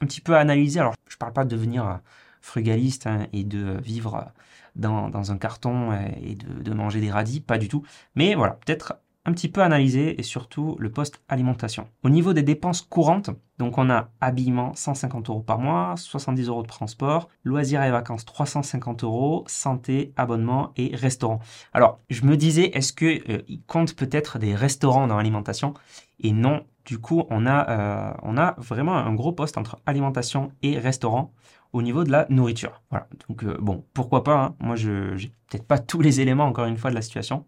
un 0.00 0.06
petit 0.06 0.20
peu 0.20 0.34
à 0.34 0.40
analyser. 0.40 0.80
Alors 0.80 0.94
je 1.08 1.14
ne 1.14 1.18
parle 1.18 1.32
pas 1.32 1.44
de 1.44 1.50
devenir 1.50 2.00
frugaliste 2.40 3.06
hein, 3.06 3.26
et 3.32 3.44
de 3.44 3.78
vivre 3.80 4.32
dans, 4.76 5.32
un 5.32 5.38
carton 5.38 5.92
et 6.22 6.34
de, 6.34 6.74
manger 6.74 7.00
des 7.00 7.10
radis, 7.10 7.40
pas 7.40 7.58
du 7.58 7.68
tout. 7.68 7.82
Mais 8.14 8.34
voilà, 8.34 8.54
peut-être 8.54 8.94
un 9.26 9.32
petit 9.32 9.48
peu 9.48 9.62
analyser 9.62 10.18
et 10.18 10.22
surtout 10.22 10.76
le 10.78 10.90
poste 10.90 11.20
alimentation. 11.28 11.88
Au 12.04 12.08
niveau 12.08 12.32
des 12.32 12.44
dépenses 12.44 12.82
courantes, 12.82 13.30
donc 13.58 13.76
on 13.76 13.90
a 13.90 14.10
habillement 14.20 14.72
150 14.74 15.28
euros 15.28 15.40
par 15.40 15.58
mois, 15.58 15.94
70 15.96 16.46
euros 16.46 16.62
de 16.62 16.68
transport, 16.68 17.28
loisirs 17.42 17.82
et 17.82 17.90
vacances 17.90 18.24
350 18.24 19.02
euros, 19.02 19.44
santé, 19.48 20.12
abonnement 20.16 20.72
et 20.76 20.94
restaurant. 20.94 21.40
Alors 21.72 21.98
je 22.08 22.24
me 22.24 22.36
disais, 22.36 22.70
est-ce 22.74 22.92
qu'il 22.92 23.22
euh, 23.28 23.42
compte 23.66 23.96
peut-être 23.96 24.38
des 24.38 24.54
restaurants 24.54 25.08
dans 25.08 25.16
l'alimentation? 25.16 25.74
Et 26.20 26.32
non, 26.32 26.64
du 26.84 26.98
coup 26.98 27.24
on 27.28 27.46
a, 27.46 27.68
euh, 27.68 28.14
on 28.22 28.38
a 28.38 28.54
vraiment 28.58 28.94
un 28.96 29.12
gros 29.14 29.32
poste 29.32 29.58
entre 29.58 29.78
alimentation 29.86 30.52
et 30.62 30.78
restaurant 30.78 31.32
au 31.76 31.82
niveau 31.82 32.04
de 32.04 32.10
la 32.10 32.26
nourriture. 32.30 32.82
Voilà, 32.90 33.06
donc 33.28 33.44
euh, 33.44 33.56
bon, 33.60 33.84
pourquoi 33.92 34.24
pas, 34.24 34.44
hein. 34.44 34.56
moi 34.60 34.76
je 34.76 35.14
n'ai 35.14 35.32
peut-être 35.48 35.66
pas 35.66 35.78
tous 35.92 36.00
les 36.00 36.20
éléments 36.20 36.46
encore 36.46 36.64
une 36.66 36.76
fois 36.76 36.90
de 36.90 36.94
la 36.94 37.02
situation. 37.02 37.44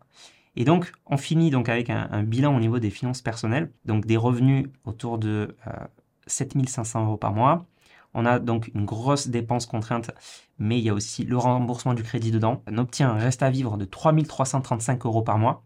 Et 0.57 0.65
donc, 0.65 0.93
on 1.07 1.17
finit 1.17 1.51
donc 1.51 1.69
avec 1.69 1.89
un, 1.89 2.23
bilan 2.25 2.57
au 2.57 2.59
niveau 2.59 2.81
des 2.81 2.91
finances 2.91 3.23
personnelles, 3.23 3.71
donc 3.85 4.07
des 4.07 4.17
revenus 4.17 4.67
autour 4.85 5.19
de 5.19 5.57
7500 6.27 7.01
euh, 7.01 7.05
euros 7.05 7.17
par 7.17 7.33
mois. 7.33 7.67
On 8.13 8.27
a 8.27 8.41
donc 8.41 8.71
une 8.75 8.85
grosse 8.85 9.29
dépense 9.29 9.67
contrainte, 9.67 10.11
mais 10.59 10.79
il 10.79 10.85
y 10.85 10.89
a 10.89 10.95
aussi 10.95 11.25
le 11.25 11.39
remboursement 11.39 11.95
du 11.95 12.03
crédit 12.03 12.33
dedans. 12.33 12.63
On 12.67 12.79
obtient 12.79 13.11
un 13.11 13.19
reste 13.19 13.43
à 13.45 13.51
vivre 13.51 13.77
de 13.77 13.85
3335 13.85 15.07
euros 15.07 15.23
par 15.23 15.39
mois. 15.39 15.63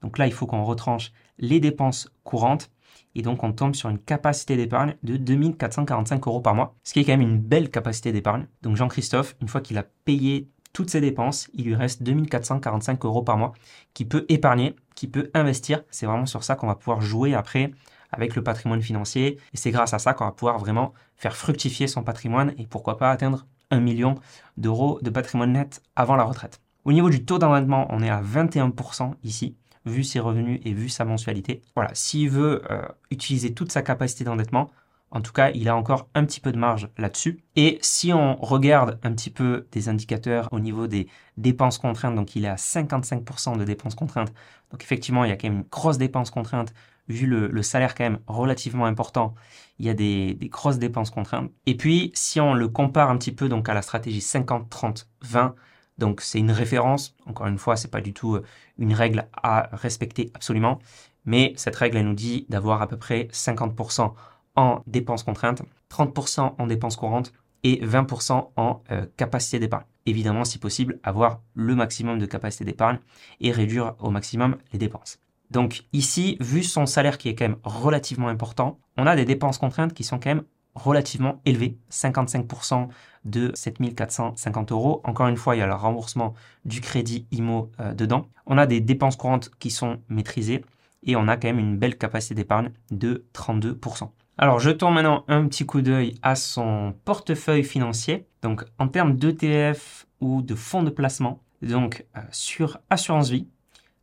Donc 0.00 0.16
là, 0.16 0.26
il 0.26 0.32
faut 0.32 0.46
qu'on 0.46 0.64
retranche 0.64 1.12
les 1.38 1.58
dépenses 1.58 2.08
courantes. 2.22 2.70
Et 3.14 3.22
donc, 3.22 3.42
on 3.42 3.52
tombe 3.52 3.74
sur 3.74 3.88
une 3.88 3.98
capacité 3.98 4.56
d'épargne 4.56 4.96
de 5.02 5.16
2445 5.16 6.26
euros 6.26 6.40
par 6.40 6.54
mois, 6.54 6.74
ce 6.84 6.92
qui 6.92 7.00
est 7.00 7.04
quand 7.04 7.12
même 7.12 7.20
une 7.20 7.38
belle 7.38 7.70
capacité 7.70 8.12
d'épargne. 8.12 8.46
Donc, 8.62 8.76
Jean-Christophe, 8.76 9.36
une 9.40 9.48
fois 9.48 9.60
qu'il 9.60 9.78
a 9.78 9.84
payé 10.04 10.48
toutes 10.72 10.90
ses 10.90 11.00
dépenses, 11.00 11.48
il 11.54 11.64
lui 11.64 11.74
reste 11.74 12.02
2445 12.02 13.04
euros 13.04 13.22
par 13.22 13.36
mois 13.36 13.52
qui 13.94 14.04
peut 14.04 14.24
épargner, 14.28 14.76
qui 14.94 15.08
peut 15.08 15.30
investir. 15.34 15.82
C'est 15.90 16.06
vraiment 16.06 16.26
sur 16.26 16.44
ça 16.44 16.54
qu'on 16.54 16.68
va 16.68 16.76
pouvoir 16.76 17.00
jouer 17.00 17.34
après 17.34 17.72
avec 18.12 18.36
le 18.36 18.42
patrimoine 18.42 18.82
financier. 18.82 19.38
Et 19.52 19.56
c'est 19.56 19.70
grâce 19.70 19.94
à 19.94 19.98
ça 19.98 20.14
qu'on 20.14 20.24
va 20.24 20.32
pouvoir 20.32 20.58
vraiment 20.58 20.92
faire 21.16 21.36
fructifier 21.36 21.86
son 21.86 22.02
patrimoine 22.02 22.54
et 22.58 22.66
pourquoi 22.66 22.96
pas 22.96 23.10
atteindre 23.10 23.46
un 23.70 23.80
million 23.80 24.16
d'euros 24.56 24.98
de 25.02 25.10
patrimoine 25.10 25.52
net 25.52 25.82
avant 25.96 26.16
la 26.16 26.24
retraite. 26.24 26.60
Au 26.84 26.92
niveau 26.92 27.10
du 27.10 27.24
taux 27.24 27.38
d'endettement, 27.38 27.86
on 27.90 28.02
est 28.02 28.08
à 28.08 28.22
21% 28.22 29.12
ici, 29.22 29.56
vu 29.86 30.04
ses 30.04 30.20
revenus 30.20 30.60
et 30.64 30.72
vu 30.72 30.88
sa 30.88 31.04
mensualité. 31.04 31.62
Voilà, 31.74 31.90
s'il 31.94 32.30
veut 32.30 32.62
euh, 32.70 32.82
utiliser 33.10 33.54
toute 33.54 33.72
sa 33.72 33.82
capacité 33.82 34.24
d'endettement, 34.24 34.70
en 35.12 35.20
tout 35.20 35.32
cas, 35.32 35.50
il 35.50 35.68
a 35.68 35.76
encore 35.76 36.08
un 36.14 36.24
petit 36.24 36.40
peu 36.40 36.52
de 36.52 36.58
marge 36.58 36.88
là-dessus. 36.96 37.42
Et 37.56 37.78
si 37.82 38.12
on 38.12 38.36
regarde 38.36 38.98
un 39.02 39.12
petit 39.12 39.30
peu 39.30 39.66
des 39.72 39.88
indicateurs 39.88 40.48
au 40.52 40.60
niveau 40.60 40.86
des 40.86 41.08
dépenses 41.36 41.78
contraintes, 41.78 42.14
donc 42.14 42.36
il 42.36 42.44
est 42.44 42.48
à 42.48 42.54
55% 42.54 43.58
de 43.58 43.64
dépenses 43.64 43.96
contraintes. 43.96 44.32
Donc 44.70 44.82
effectivement, 44.82 45.24
il 45.24 45.30
y 45.30 45.32
a 45.32 45.36
quand 45.36 45.48
même 45.48 45.58
une 45.58 45.68
grosse 45.68 45.98
dépense 45.98 46.30
contrainte. 46.30 46.72
Vu 47.08 47.26
le, 47.26 47.62
salaire 47.64 47.96
quand 47.96 48.04
même 48.04 48.20
relativement 48.28 48.84
important, 48.84 49.34
il 49.80 49.86
y 49.86 49.88
a 49.88 49.94
des, 49.94 50.36
grosses 50.42 50.78
dépenses 50.78 51.10
contraintes. 51.10 51.50
Et 51.66 51.76
puis, 51.76 52.12
si 52.14 52.40
on 52.40 52.54
le 52.54 52.68
compare 52.68 53.10
un 53.10 53.18
petit 53.18 53.32
peu 53.32 53.48
donc 53.48 53.68
à 53.68 53.74
la 53.74 53.82
stratégie 53.82 54.20
50-30-20, 54.20 55.54
donc 56.00 56.20
c'est 56.20 56.40
une 56.40 56.50
référence. 56.50 57.14
Encore 57.26 57.46
une 57.46 57.58
fois, 57.58 57.76
c'est 57.76 57.90
pas 57.90 58.00
du 58.00 58.12
tout 58.12 58.34
euh, 58.34 58.44
une 58.78 58.92
règle 58.92 59.28
à 59.32 59.68
respecter 59.72 60.32
absolument, 60.34 60.80
mais 61.24 61.52
cette 61.56 61.76
règle 61.76 61.98
elle 61.98 62.06
nous 62.06 62.14
dit 62.14 62.46
d'avoir 62.48 62.82
à 62.82 62.88
peu 62.88 62.96
près 62.96 63.28
50% 63.32 64.12
en 64.56 64.82
dépenses 64.88 65.22
contraintes, 65.22 65.62
30% 65.90 66.54
en 66.58 66.66
dépenses 66.66 66.96
courantes 66.96 67.32
et 67.62 67.84
20% 67.84 68.50
en 68.56 68.82
euh, 68.90 69.06
capacité 69.16 69.58
d'épargne. 69.60 69.84
Évidemment, 70.06 70.44
si 70.44 70.58
possible, 70.58 70.98
avoir 71.04 71.42
le 71.54 71.74
maximum 71.74 72.18
de 72.18 72.26
capacité 72.26 72.64
d'épargne 72.64 72.98
et 73.40 73.52
réduire 73.52 73.94
au 74.00 74.10
maximum 74.10 74.56
les 74.72 74.78
dépenses. 74.78 75.18
Donc 75.50 75.84
ici, 75.92 76.36
vu 76.40 76.62
son 76.62 76.86
salaire 76.86 77.18
qui 77.18 77.28
est 77.28 77.34
quand 77.34 77.44
même 77.44 77.58
relativement 77.62 78.28
important, 78.28 78.78
on 78.96 79.06
a 79.06 79.14
des 79.14 79.24
dépenses 79.24 79.58
contraintes 79.58 79.92
qui 79.92 80.04
sont 80.04 80.18
quand 80.18 80.30
même 80.30 80.44
relativement 80.74 81.40
élevées, 81.44 81.76
55% 81.90 82.88
de 83.24 83.50
7450 83.54 84.72
euros. 84.72 85.00
Encore 85.04 85.28
une 85.28 85.36
fois, 85.36 85.56
il 85.56 85.58
y 85.58 85.62
a 85.62 85.66
le 85.66 85.74
remboursement 85.74 86.34
du 86.64 86.80
crédit 86.80 87.26
IMO 87.32 87.70
euh, 87.80 87.92
dedans. 87.92 88.26
On 88.46 88.58
a 88.58 88.66
des 88.66 88.80
dépenses 88.80 89.16
courantes 89.16 89.50
qui 89.58 89.70
sont 89.70 89.98
maîtrisées 90.08 90.64
et 91.02 91.16
on 91.16 91.28
a 91.28 91.36
quand 91.36 91.48
même 91.48 91.58
une 91.58 91.76
belle 91.76 91.96
capacité 91.96 92.34
d'épargne 92.34 92.70
de 92.90 93.24
32%. 93.34 94.08
Alors, 94.38 94.58
jetons 94.58 94.90
maintenant 94.90 95.24
un 95.28 95.46
petit 95.46 95.66
coup 95.66 95.82
d'œil 95.82 96.14
à 96.22 96.34
son 96.34 96.94
portefeuille 97.04 97.64
financier. 97.64 98.26
Donc, 98.42 98.64
en 98.78 98.88
termes 98.88 99.16
d'ETF 99.16 100.06
ou 100.20 100.40
de 100.40 100.54
fonds 100.54 100.82
de 100.82 100.90
placement, 100.90 101.42
donc 101.60 102.06
euh, 102.16 102.20
sur 102.30 102.78
assurance 102.88 103.28
vie, 103.28 103.46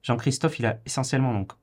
Jean-Christophe, 0.04 0.60
il 0.60 0.66
a 0.66 0.78
essentiellement 0.86 1.34
donc 1.34 1.54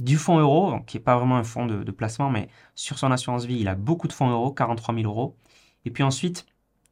du 0.00 0.16
fonds 0.16 0.38
euro, 0.38 0.80
qui 0.86 0.96
n'est 0.96 1.02
pas 1.02 1.16
vraiment 1.16 1.36
un 1.36 1.44
fonds 1.44 1.66
de, 1.66 1.90
placement, 1.90 2.30
mais 2.30 2.48
sur 2.74 2.98
son 2.98 3.10
assurance 3.10 3.44
vie, 3.44 3.58
il 3.60 3.68
a 3.68 3.74
beaucoup 3.74 4.08
de 4.08 4.12
fonds 4.12 4.30
euros, 4.30 4.52
43 4.52 4.94
000 4.94 5.06
euros. 5.06 5.36
Et 5.84 5.90
puis 5.90 6.02
ensuite, 6.02 6.46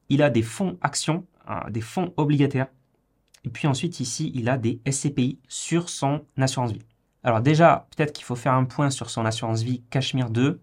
il 0.09 0.23
a 0.23 0.31
des 0.31 0.43
fonds 0.43 0.79
actions, 0.81 1.27
euh, 1.51 1.71
des 1.71 1.81
fonds 1.81 2.13
obligataires. 2.17 2.69
Et 3.45 3.51
puis 3.51 3.67
ensuite, 3.67 4.01
ici, 4.01 4.33
il 4.35 4.49
a 4.49 4.59
des 4.59 4.81
SCPI 4.91 5.39
sur 5.49 5.89
son 5.89 6.23
assurance 6.37 6.73
vie. 6.73 6.83
Alors 7.23 7.41
déjà, 7.41 7.87
peut-être 7.97 8.13
qu'il 8.13 8.25
faut 8.25 8.37
faire 8.37 8.55
un 8.55 8.65
point 8.65 8.91
sur 8.91 9.11
son 9.11 9.25
assurance 9.25 9.63
vie 9.63 9.83
Cachemire 9.91 10.31
2. 10.31 10.61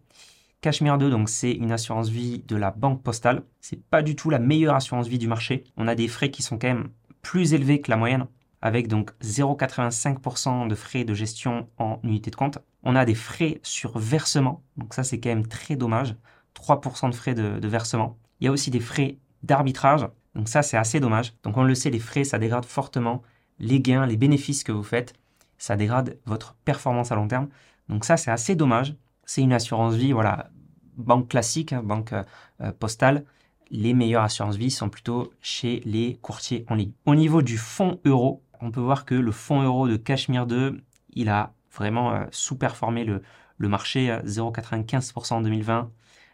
Cachemire 0.62 0.98
2, 0.98 1.10
donc 1.10 1.30
c'est 1.30 1.52
une 1.52 1.72
assurance 1.72 2.10
vie 2.10 2.44
de 2.48 2.56
la 2.56 2.72
Banque 2.72 3.04
Postale. 3.04 3.44
C'est 3.62 3.84
pas 3.84 4.02
du 4.02 4.16
tout 4.16 4.30
la 4.30 4.40
meilleure 4.40 4.76
assurance 4.76 5.08
vie 5.08 5.20
du 5.20 5.28
marché. 5.28 5.64
On 5.78 5.88
a 5.88 5.96
des 5.96 6.08
frais 6.08 6.32
qui 6.32 6.42
sont 6.42 6.58
quand 6.58 6.68
même 6.68 6.90
plus 7.22 7.54
élevés 7.54 7.82
que 7.82 7.92
la 7.92 7.98
moyenne, 7.98 8.28
avec 8.66 8.88
donc 8.88 9.12
0,85% 9.22 10.68
de 10.68 10.74
frais 10.74 11.04
de 11.04 11.14
gestion 11.14 11.70
en 11.78 12.00
unité 12.02 12.32
de 12.32 12.36
compte. 12.36 12.58
On 12.82 12.96
a 12.96 13.06
des 13.06 13.14
frais 13.14 13.60
sur 13.62 14.00
versement, 14.00 14.64
donc 14.76 14.96
ça 14.96 15.04
c'est 15.04 15.20
quand 15.20 15.30
même 15.30 15.46
très 15.46 15.76
dommage. 15.76 16.16
3% 16.56 17.12
de 17.12 17.16
frais 17.16 17.36
de, 17.36 17.68
versement. 17.68 18.18
Il 18.40 18.46
y 18.46 18.48
a 18.48 18.52
aussi 18.52 18.72
des 18.72 18.80
frais 18.80 19.20
d'arbitrage, 19.44 20.08
donc 20.34 20.50
ça 20.50 20.64
c'est 20.64 20.78
assez 20.78 21.00
dommage. 21.00 21.36
Donc 21.44 21.58
on 21.58 21.64
le 21.64 21.76
sait, 21.76 21.92
les 21.92 22.00
frais 22.00 22.24
ça 22.24 22.40
dégrade 22.40 22.66
fortement 22.66 23.22
les 23.60 23.82
gains, 23.82 24.08
les 24.08 24.18
bénéfices 24.18 24.64
que 24.64 24.72
vous 24.72 24.82
faites, 24.82 25.14
ça 25.60 25.76
dégrade 25.76 26.18
votre 26.26 26.56
performance 26.66 27.12
à 27.12 27.16
long 27.16 27.28
terme. 27.28 27.50
Donc 27.88 28.04
ça 28.04 28.18
c'est 28.18 28.32
assez 28.32 28.56
dommage. 28.56 28.96
C'est 29.28 29.44
une 29.44 29.54
assurance 29.54 29.94
vie, 29.94 30.12
voilà, 30.12 30.50
banque 30.98 31.28
classique, 31.28 31.72
hein, 31.72 31.84
banque 31.84 32.14
euh, 32.14 32.72
postale. 32.72 33.26
Les 33.70 33.94
meilleures 33.94 34.24
assurances 34.24 34.58
vie 34.58 34.72
sont 34.72 34.90
plutôt 34.90 35.34
chez 35.42 35.82
les 35.86 36.18
courtiers 36.24 36.66
en 36.68 36.76
ligne. 36.76 36.94
Au 37.06 37.14
niveau 37.14 37.44
du 37.44 37.60
fonds 37.60 38.00
euro, 38.06 38.42
on 38.66 38.72
peut 38.72 38.82
voir 38.82 39.06
que 39.06 39.14
le 39.14 39.32
fonds 39.32 39.62
euro 39.62 39.88
de 39.88 39.96
Cachemire 39.96 40.48
2, 40.48 40.82
il 41.14 41.30
a 41.30 41.54
vraiment 41.72 42.14
euh, 42.14 42.26
sous-performé 42.32 43.06
le, 43.06 43.22
marché, 43.60 44.08
0,95% 44.26 45.34
en 45.34 45.42
2020, 45.42 45.92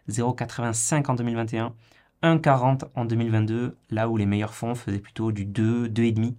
0,85 0.09 1.11
en 1.11 1.15
2021, 1.15 1.73
1,40 2.23 2.83
en 2.95 3.05
2022, 3.05 3.75
là 3.89 4.07
où 4.07 4.15
les 4.15 4.25
meilleurs 4.25 4.53
fonds 4.53 4.75
faisaient 4.75 4.99
plutôt 4.99 5.33
du 5.33 5.45
2, 5.45 5.89
2,5, 5.89 6.35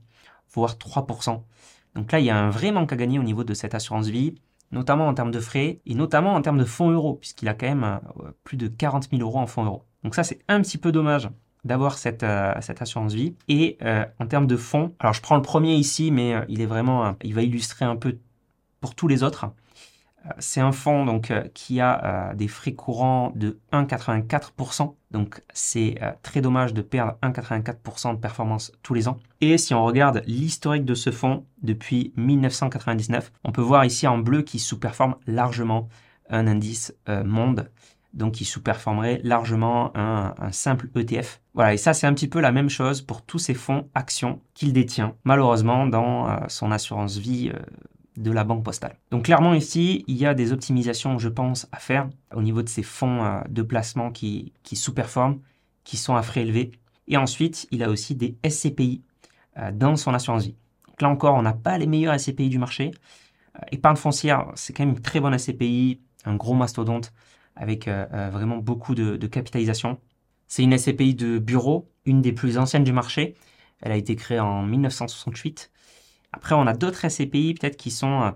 voire 0.54 0.76
3%. 0.76 1.42
Donc 1.94 2.10
là, 2.10 2.20
il 2.20 2.24
y 2.24 2.30
a 2.30 2.38
un 2.38 2.48
vrai 2.48 2.72
manque 2.72 2.92
à 2.92 2.96
gagner 2.96 3.18
au 3.18 3.22
niveau 3.22 3.44
de 3.44 3.52
cette 3.52 3.74
assurance 3.74 4.08
vie, 4.08 4.36
notamment 4.70 5.06
en 5.06 5.12
termes 5.12 5.30
de 5.30 5.40
frais 5.40 5.80
et 5.84 5.94
notamment 5.94 6.32
en 6.32 6.40
termes 6.40 6.58
de 6.58 6.64
fonds 6.64 6.90
euros, 6.90 7.16
puisqu'il 7.16 7.48
a 7.48 7.54
quand 7.54 7.68
même 7.68 7.84
euh, 7.84 8.30
plus 8.44 8.56
de 8.56 8.66
40 8.68 9.10
000 9.10 9.20
euros 9.20 9.38
en 9.38 9.46
fonds 9.46 9.64
euros. 9.64 9.84
Donc 10.04 10.14
ça, 10.14 10.24
c'est 10.24 10.40
un 10.48 10.62
petit 10.62 10.78
peu 10.78 10.90
dommage 10.90 11.28
d'avoir 11.64 11.98
cette, 11.98 12.22
euh, 12.22 12.52
cette 12.60 12.82
assurance 12.82 13.14
vie. 13.14 13.36
Et 13.48 13.78
euh, 13.82 14.04
en 14.18 14.26
termes 14.26 14.46
de 14.46 14.56
fonds, 14.56 14.94
alors 14.98 15.14
je 15.14 15.20
prends 15.20 15.36
le 15.36 15.42
premier 15.42 15.74
ici, 15.74 16.10
mais 16.10 16.34
il 16.48 16.60
est 16.60 16.66
vraiment, 16.66 17.16
il 17.22 17.34
va 17.34 17.42
illustrer 17.42 17.84
un 17.84 17.96
peu 17.96 18.18
pour 18.80 18.94
tous 18.94 19.08
les 19.08 19.22
autres. 19.22 19.52
C'est 20.38 20.60
un 20.60 20.72
fonds 20.72 21.04
donc, 21.04 21.30
euh, 21.30 21.42
qui 21.54 21.80
a 21.80 22.30
euh, 22.30 22.34
des 22.34 22.48
frais 22.48 22.72
courants 22.72 23.32
de 23.34 23.58
1,84%. 23.72 24.94
Donc 25.10 25.42
c'est 25.52 25.96
euh, 26.00 26.12
très 26.22 26.40
dommage 26.40 26.72
de 26.74 26.82
perdre 26.82 27.18
1,84% 27.22 28.14
de 28.14 28.20
performance 28.20 28.72
tous 28.82 28.94
les 28.94 29.08
ans. 29.08 29.18
Et 29.40 29.58
si 29.58 29.74
on 29.74 29.84
regarde 29.84 30.22
l'historique 30.26 30.84
de 30.84 30.94
ce 30.94 31.10
fonds 31.10 31.44
depuis 31.62 32.12
1999, 32.16 33.32
on 33.44 33.52
peut 33.52 33.62
voir 33.62 33.84
ici 33.84 34.06
en 34.06 34.18
bleu 34.18 34.42
qu'il 34.42 34.60
sous-performe 34.60 35.16
largement 35.26 35.88
un 36.30 36.46
indice 36.46 36.94
monde. 37.24 37.68
Donc 38.14 38.40
il 38.40 38.44
sous-performerait 38.44 39.20
largement 39.24 39.96
un, 39.96 40.34
simple 40.52 40.88
ETF. 40.94 41.40
Voilà, 41.54 41.74
et 41.74 41.76
ça 41.76 41.94
c'est 41.94 42.06
un 42.06 42.12
petit 42.12 42.28
peu 42.28 42.40
la 42.40 42.52
même 42.52 42.68
chose 42.68 43.00
pour 43.02 43.22
tous 43.22 43.38
ces 43.38 43.54
fonds 43.54 43.88
actions 43.94 44.40
qu'il 44.54 44.72
détient. 44.72 45.14
Malheureusement, 45.24 45.86
dans 45.86 46.48
son 46.48 46.70
assurance 46.70 47.16
vie 47.16 47.50
de 48.16 48.30
la 48.30 48.44
banque 48.44 48.64
postale. 48.64 48.96
Donc 49.10 49.24
clairement 49.24 49.54
ici, 49.54 50.04
il 50.06 50.16
y 50.16 50.26
a 50.26 50.34
des 50.34 50.52
optimisations, 50.52 51.18
je 51.18 51.28
pense, 51.28 51.66
à 51.72 51.78
faire 51.78 52.08
au 52.34 52.42
niveau 52.42 52.62
de 52.62 52.68
ces 52.68 52.82
fonds 52.82 53.24
euh, 53.24 53.40
de 53.48 53.62
placement 53.62 54.10
qui, 54.10 54.52
qui 54.62 54.76
sous-performent, 54.76 55.40
qui 55.84 55.96
sont 55.96 56.14
à 56.14 56.22
frais 56.22 56.42
élevés. 56.42 56.72
Et 57.08 57.16
ensuite, 57.16 57.66
il 57.70 57.82
a 57.82 57.88
aussi 57.88 58.14
des 58.14 58.36
SCPI 58.46 59.02
euh, 59.58 59.70
dans 59.72 59.96
son 59.96 60.14
assurance 60.14 60.44
vie. 60.44 60.56
Donc 60.88 61.02
là 61.02 61.08
encore, 61.08 61.34
on 61.34 61.42
n'a 61.42 61.54
pas 61.54 61.78
les 61.78 61.86
meilleurs 61.86 62.18
SCPI 62.18 62.48
du 62.48 62.58
marché. 62.58 62.90
Euh, 63.56 63.60
épargne 63.72 63.96
foncière, 63.96 64.46
c'est 64.54 64.72
quand 64.72 64.84
même 64.84 64.94
une 64.94 65.02
très 65.02 65.20
bonne 65.20 65.36
SCPI, 65.36 66.00
un 66.24 66.36
gros 66.36 66.54
mastodonte 66.54 67.12
avec 67.56 67.88
vraiment 67.88 68.56
beaucoup 68.56 68.94
de, 68.94 69.26
capitalisation. 69.26 69.98
C'est 70.48 70.62
une 70.62 70.76
SCPI 70.76 71.14
de 71.14 71.38
bureau, 71.38 71.90
une 72.04 72.22
des 72.22 72.32
plus 72.32 72.58
anciennes 72.58 72.84
du 72.84 72.92
marché. 72.92 73.34
Elle 73.80 73.92
a 73.92 73.96
été 73.96 74.16
créée 74.16 74.40
en 74.40 74.62
1968 74.62 75.72
après, 76.32 76.54
on 76.54 76.66
a 76.66 76.72
d'autres 76.72 77.08
SCPI 77.08 77.54
peut-être 77.54 77.76
qui 77.76 77.90
sont 77.90 78.22
euh, 78.22 78.30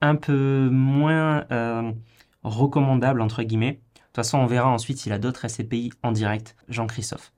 un 0.00 0.16
peu 0.16 0.68
moins 0.70 1.46
euh, 1.52 1.92
recommandables, 2.42 3.20
entre 3.20 3.42
guillemets. 3.42 3.72
De 3.72 4.00
toute 4.06 4.16
façon, 4.16 4.38
on 4.38 4.46
verra 4.46 4.70
ensuite 4.70 4.98
s'il 4.98 5.12
a 5.12 5.18
d'autres 5.18 5.48
SCPI 5.48 5.92
en 6.02 6.12
direct, 6.12 6.56
Jean-Christophe. 6.68 7.32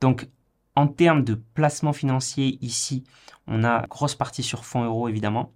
Donc, 0.00 0.28
en 0.76 0.86
termes 0.86 1.24
de 1.24 1.34
placement 1.34 1.92
financier, 1.92 2.58
ici, 2.60 3.04
on 3.46 3.64
a 3.64 3.86
grosse 3.86 4.14
partie 4.14 4.42
sur 4.42 4.64
fonds 4.64 4.84
euros, 4.84 5.08
évidemment. 5.08 5.52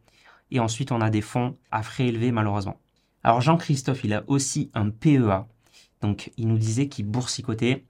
Et 0.51 0.61
ensuite, 0.61 0.93
on 0.93 1.01
a 1.01 1.11
des 1.11 1.21
fonds 1.21 1.57
à 1.71 1.83
frais 1.83 2.07
élevés, 2.07 2.33
malheureusement. 2.33 2.81
Alors, 3.25 3.41
Jean-Christophe, 3.41 4.05
il 4.05 4.13
a 4.13 4.23
aussi 4.27 4.71
un 4.75 4.91
PEA. 4.91 5.47
Donc, 6.03 6.31
il 6.37 6.47
nous 6.47 6.59
disait 6.59 6.89
qu'il 6.89 7.07
boursicotait. 7.07 7.85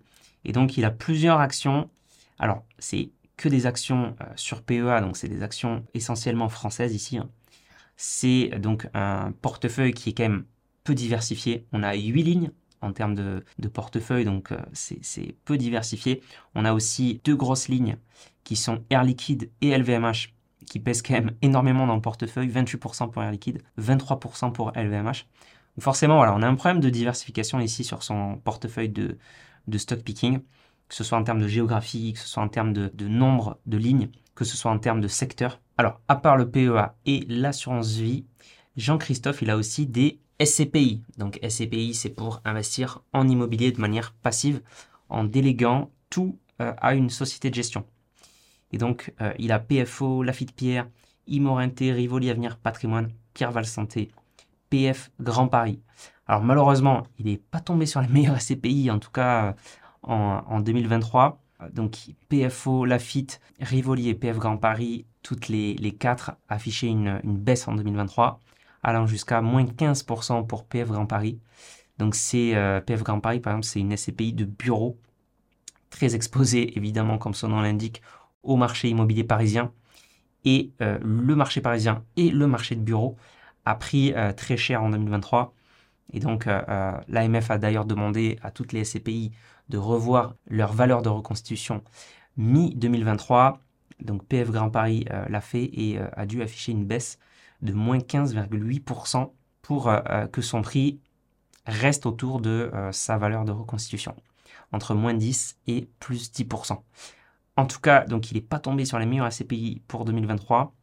Et 0.45 0.53
donc, 0.53 0.77
il 0.77 0.85
a 0.85 0.91
plusieurs 0.91 1.41
actions. 1.41 1.91
Alors, 2.39 2.65
c'est 2.79 3.11
que 3.37 3.49
des 3.49 3.67
actions 3.67 4.15
euh, 4.21 4.27
sur 4.37 4.63
PEA, 4.63 5.01
donc 5.01 5.17
c'est 5.17 5.29
des 5.29 5.43
actions 5.43 5.85
essentiellement 5.93 6.49
françaises 6.49 6.95
ici. 6.95 7.19
Hein. 7.19 7.29
C'est 7.97 8.51
donc 8.59 8.89
un 8.95 9.33
portefeuille 9.43 9.93
qui 9.93 10.11
est 10.11 10.13
quand 10.13 10.25
même 10.25 10.45
peu 10.85 10.95
diversifié. 10.95 11.67
On 11.73 11.83
a 11.83 11.95
8 11.95 12.23
lignes 12.23 12.51
en 12.81 12.93
termes 12.93 13.15
de, 13.15 13.69
portefeuille, 13.69 14.25
donc 14.25 14.53
euh, 14.53 14.59
c'est 14.73 15.35
peu 15.45 15.57
diversifié. 15.57 16.23
On 16.55 16.65
a 16.65 16.75
aussi 16.75 17.21
deux 17.25 17.35
grosses 17.35 17.69
lignes 17.69 17.97
qui 18.45 18.57
sont 18.57 18.85
Air 18.91 19.05
Liquide 19.05 19.51
et 19.63 19.77
LVMH 19.77 20.34
qui 20.65 20.81
pèsent 20.81 21.03
quand 21.03 21.15
même 21.15 21.33
énormément 21.43 21.87
dans 21.87 21.95
le 21.95 22.01
portefeuille, 22.01 22.49
28% 22.49 23.11
pour 23.11 23.23
Air 23.23 23.31
Liquide, 23.31 23.63
23% 23.81 24.53
pour 24.53 24.73
LVMH. 24.75 25.27
forcément, 25.79 26.17
voilà, 26.17 26.35
on 26.35 26.43
a 26.43 26.47
un 26.49 26.55
problème 26.55 26.81
de 26.81 26.91
diversification 26.91 27.61
ici 27.61 27.85
sur 27.85 28.03
son 28.03 28.37
portefeuille 28.45 28.89
de, 28.89 29.19
de 29.69 29.79
stock 29.79 30.01
picking 30.01 30.41
que 30.89 30.95
ce 30.95 31.05
soit 31.05 31.19
en 31.19 31.25
termes 31.25 31.41
de 31.41 31.49
géographie, 31.49 32.13
que 32.13 32.21
ce 32.21 32.29
soit 32.29 32.43
en 32.43 32.49
termes 32.49 32.73
de, 32.73 33.09
nombre 33.09 33.59
de 33.67 33.77
lignes, 33.77 34.11
que 34.35 34.45
ce 34.45 34.57
soit 34.57 34.71
en 34.71 34.79
termes 34.79 35.01
de 35.01 35.09
secteur. 35.09 35.61
Alors, 35.77 36.01
à 36.09 36.17
part 36.17 36.37
le 36.37 36.51
PEA 36.51 36.95
et 37.07 37.25
l'assurance 37.29 37.97
vie, 37.97 38.27
Jean-Christophe, 38.77 39.43
il 39.43 39.51
a 39.51 39.57
aussi 39.57 39.87
des 39.87 40.21
SCPI. 40.43 41.03
Donc 41.19 41.39
SCPI, 41.43 41.95
c'est 41.95 42.11
pour 42.11 42.41
investir 42.45 43.03
en 43.13 43.29
immobilier 43.29 43.73
de 43.73 43.81
manière 43.81 44.13
passive 44.13 44.61
en 45.09 45.25
déléguant 45.25 45.91
tout 46.11 46.39
euh, 46.61 46.73
à 46.79 46.95
une 46.95 47.11
société 47.11 47.51
de 47.51 47.55
gestion. 47.55 47.85
Et 48.75 48.77
donc, 48.77 49.15
euh, 49.21 49.33
il 49.39 49.53
a 49.53 49.61
PFO, 49.61 50.25
Lafitte 50.25 50.53
Pierre, 50.53 50.89
Imorenté, 51.29 51.93
Rivoli 51.93 52.29
Avenir 52.29 52.57
Patrimoine, 52.57 53.09
Pierre 53.33 53.53
Val 53.53 53.67
Santé, 53.67 54.11
PF 54.69 55.13
Grand 55.21 55.47
Paris. 55.47 55.81
Alors 56.27 56.43
malheureusement, 56.43 57.05
il 57.21 57.27
n'est 57.27 57.39
pas 57.39 57.61
tombé 57.61 57.87
sur 57.87 58.01
les 58.01 58.09
meilleurs 58.09 58.41
SCPI, 58.41 58.91
en 58.91 58.99
tout 58.99 59.13
cas 59.13 59.55
en, 60.03 60.59
2023. 60.59 61.41
Donc 61.73 61.97
PFO, 62.29 62.85
Lafitte, 62.85 63.41
Rivoli 63.61 64.09
et 64.09 64.15
PF 64.15 64.39
Grand 64.39 64.57
Paris, 64.57 65.07
toutes 65.23 65.47
les, 65.47 65.75
les 65.75 65.93
quatre 65.93 66.33
affichaient 66.49 66.89
une, 66.89 67.21
baisse 67.23 67.69
en 67.69 67.77
2023, 67.77 68.41
allant 68.83 69.07
jusqu'à 69.07 69.41
moins 69.41 69.63
15% 69.63 70.49
pour 70.49 70.65
PF 70.65 70.89
Grand 70.89 71.07
Paris. 71.07 71.39
Donc 71.99 72.17
c'est 72.17 72.57
euh, 72.57 72.81
PF 72.81 73.05
Grand 73.05 73.21
Paris, 73.21 73.39
par 73.39 73.53
exemple, 73.53 73.67
c'est 73.67 73.79
une 73.79 73.97
SCPI 73.97 74.33
de 74.33 74.45
bureau, 74.45 74.99
très 75.91 76.17
exposée 76.17 76.77
évidemment, 76.77 77.19
comme 77.19 77.35
son 77.35 77.47
nom 77.47 77.61
l'indique, 77.61 78.03
au 78.45 78.57
marché 78.57 78.89
immobilier 78.89 79.25
parisien. 79.25 79.73
Et 80.45 80.71
euh, 80.83 80.99
le 81.03 81.35
marché 81.35 81.61
parisien 81.61 82.05
et 82.17 82.31
le 82.31 82.47
marché 82.47 82.77
de 82.77 82.81
bureau 82.81 83.17
a 83.65 83.75
pris 83.75 84.13
euh, 84.15 84.33
très 84.33 84.57
cher 84.57 84.83
en 84.83 84.91
2023. 84.91 85.55
Et 86.13 86.21
donc 86.21 86.47
l'AMF 86.47 87.51
a 87.51 87.59
d'ailleurs 87.59 87.87
demandé 87.87 88.39
à 88.43 88.51
toutes 88.51 88.73
les 88.73 88.85
SCPI 88.85 89.33
de 89.69 89.79
revoir 89.79 90.35
leur 90.47 90.73
valeur 90.73 91.03
de 91.03 91.09
reconstitution 91.09 91.83
mi-2023. 92.37 93.59
Donc 94.01 94.25
PF 94.27 94.51
Grand 94.51 94.71
Paris 94.71 95.05
euh, 95.11 95.25
l'a 95.29 95.41
fait 95.41 95.71
et 95.73 95.99
euh, 95.99 96.07
a 96.15 96.27
dû 96.27 96.43
afficher 96.43 96.73
une 96.73 96.85
baisse 96.85 97.19
de 97.63 97.73
moins 97.73 97.99
15,8% 97.99 99.31
pour 99.63 99.89
euh, 99.89 100.27
que 100.27 100.43
son 100.43 100.63
prix 100.63 101.01
reste 101.67 102.05
autour 102.05 102.41
de 102.41 102.71
sa 102.93 103.17
valeur 103.17 103.47
de 103.47 103.53
reconstitution, 103.53 104.15
entre 104.71 104.95
moins 104.95 105.15
10 105.15 105.57
et 105.67 105.89
plus 105.99 106.31
10%. 106.31 106.79
En 107.57 107.67
tout 107.67 107.81
cas, 107.81 108.05
donc 108.05 108.31
il 108.31 108.35
n'est 108.35 108.41
pas 108.41 108.59
tombé 108.59 108.85
sur 108.85 108.99
les 108.99 109.07
meilleurs 109.07 109.33
SCPI 109.33 109.83
pour 109.87 110.05
2023. 110.05 110.75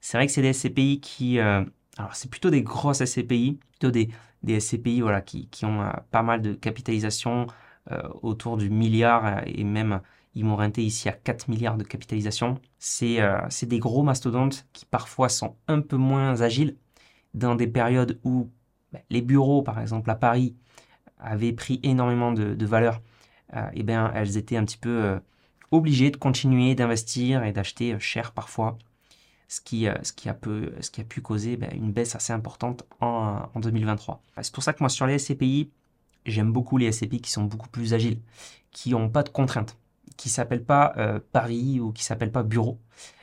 C'est 0.00 0.16
vrai 0.18 0.26
que 0.26 0.32
c'est 0.32 0.42
des 0.42 0.52
SCPI 0.52 1.00
qui... 1.00 1.38
alors 1.38 2.14
c'est 2.14 2.30
plutôt 2.30 2.50
des 2.50 2.62
grosses 2.62 3.04
SCPI, 3.04 3.58
plutôt 3.70 3.90
des, 3.90 4.10
SCPI 4.60 5.00
voilà, 5.00 5.20
qui, 5.20 5.48
ont 5.64 5.90
pas 6.10 6.22
mal 6.22 6.42
de 6.42 6.54
capitalisation, 6.54 7.46
euh, 7.90 8.02
autour 8.22 8.58
du 8.58 8.68
milliard 8.68 9.24
euh, 9.24 9.40
et 9.46 9.64
même 9.64 10.02
ils 10.34 10.44
m'ont 10.44 10.56
renté 10.56 10.84
ici 10.84 11.08
à 11.08 11.12
4 11.12 11.48
milliards 11.48 11.78
de 11.78 11.84
capitalisation. 11.84 12.60
Euh, 13.02 13.40
c'est 13.48 13.66
des 13.66 13.78
gros 13.78 14.02
mastodontes 14.02 14.66
qui 14.74 14.84
parfois 14.84 15.30
sont 15.30 15.56
un 15.68 15.80
peu 15.80 15.96
moins 15.96 16.42
agiles 16.42 16.76
dans 17.32 17.54
des 17.54 17.66
périodes 17.66 18.20
où 18.24 18.50
ben, 18.92 19.00
les 19.08 19.22
bureaux, 19.22 19.62
par 19.62 19.80
exemple 19.80 20.10
à 20.10 20.16
Paris, 20.16 20.54
avaient 21.18 21.54
pris 21.54 21.80
énormément 21.82 22.32
de, 22.32 22.66
valeur. 22.66 23.00
et 23.72 23.82
bien, 23.82 24.12
elles 24.14 24.36
étaient 24.36 24.56
un 24.58 24.64
petit 24.64 24.76
peu 24.78 25.18
obligées 25.70 26.10
de 26.10 26.16
continuer 26.16 26.74
d'investir 26.74 27.44
et 27.44 27.52
d'acheter 27.52 27.98
cher 27.98 28.32
parfois. 28.32 28.78
ce 29.48 29.60
qui, 29.60 29.86
ce 30.02 30.12
qui, 30.12 30.28
a, 30.28 30.34
peu, 30.34 30.72
ce 30.80 30.90
qui 30.90 31.00
a 31.00 31.04
pu 31.04 31.20
causer 31.22 31.56
ben, 31.56 31.70
une 31.72 31.92
baisse 31.92 32.14
assez 32.14 32.32
importante 32.32 32.84
en, 33.00 33.42
en 33.54 33.60
2023. 33.60 34.22
C'est 34.42 34.52
pour 34.52 34.62
ça 34.62 34.72
que 34.72 34.78
moi, 34.80 34.90
sur 34.90 35.06
les 35.06 35.18
SCPI, 35.18 35.70
j'aime 36.26 36.52
beaucoup 36.52 36.76
les 36.76 36.92
SCPI 36.92 37.20
qui 37.20 37.30
sont 37.30 37.44
beaucoup 37.44 37.68
plus 37.68 37.94
agiles, 37.94 38.20
qui 38.70 38.90
n'ont 38.90 39.08
pas 39.08 39.22
de 39.22 39.30
contraintes, 39.30 39.78
qui 40.16 40.28
ne 40.28 40.32
s'appellent 40.32 40.64
pas 40.64 40.94
Paris 41.32 41.80
ou 41.80 41.92
qui 41.92 42.02
ne 42.02 42.04
s'appellent 42.04 42.32
pas 42.32 42.42
bureau, 42.42 42.78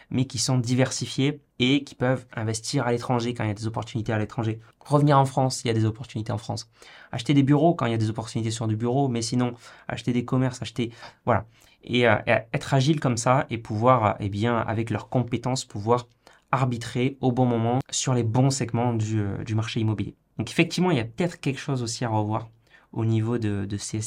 mais 0.10 0.26
qui 0.26 0.38
sont 0.38 0.58
diversifiés 0.58 1.42
et 1.60 1.84
qui 1.84 1.96
peuvent 1.96 2.26
investir 2.36 2.86
à 2.88 2.92
l'étranger 2.92 3.34
quand 3.34 3.44
il 3.44 3.48
y 3.48 3.52
a 3.52 3.56
des 3.56 3.68
opportunités 3.68 4.14
à 4.14 4.20
l'étranger. 4.20 4.60
Revenir 4.80 5.18
en 5.18 5.26
France, 5.26 5.62
il 5.64 5.68
y 5.68 5.72
a 5.72 5.74
des 5.74 5.86
opportunités 5.86 6.32
en 6.32 6.38
France. 6.38 6.70
Acheter 7.12 7.34
des 7.34 7.44
bureaux 7.44 7.74
quand 7.74 7.86
il 7.86 7.92
y 7.92 7.96
a 7.96 7.98
des 7.98 8.10
opportunités 8.10 8.52
sur 8.52 8.68
du 8.68 8.76
bureau, 8.76 9.08
mais 9.08 9.22
sinon, 9.22 9.54
acheter 9.88 10.14
des 10.14 10.26
commerces, 10.26 10.62
acheter... 10.62 10.92
Voilà. 11.26 11.46
Et, 11.86 12.08
euh, 12.08 12.16
être 12.28 12.74
agile 12.74 13.00
comme 13.00 13.18
ça 13.18 13.46
et 13.50 13.58
pouvoir, 13.58 14.06
euh, 14.06 14.14
eh 14.20 14.30
bien, 14.30 14.58
avec 14.58 14.90
leurs 14.90 15.08
compétences, 15.10 15.66
pouvoir 15.66 16.08
arbitrer 16.52 17.18
au 17.22 17.32
bon 17.32 17.46
moment 17.46 17.80
sur 17.90 18.14
les 18.14 18.24
bons 18.24 18.50
segments 18.50 18.94
du, 18.94 19.20
euh, 19.20 19.44
du 19.44 19.56
marché 19.56 19.80
immobilier. 19.80 20.16
Donc 20.38 20.50
effectivement, 20.50 20.92
il 20.92 20.98
y 20.98 21.02
a 21.02 21.06
peut-être 21.06 21.40
quelque 21.40 21.60
chose 21.60 21.84
aussi 21.84 22.04
à 22.04 22.10
revoir 22.10 22.50
au 22.92 23.06
niveau 23.06 23.38
de, 23.38 23.66
de 23.66 23.78
ces 23.78 24.02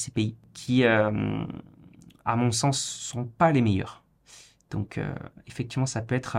qui, 0.54 0.84
à 0.84 1.10
mon 2.36 2.50
sens, 2.52 2.80
sont 2.80 3.24
pas 3.24 3.52
les 3.52 3.60
meilleurs. 3.60 4.02
Donc 4.70 4.98
effectivement, 5.46 5.84
ça 5.84 6.00
peut 6.00 6.14
être 6.14 6.38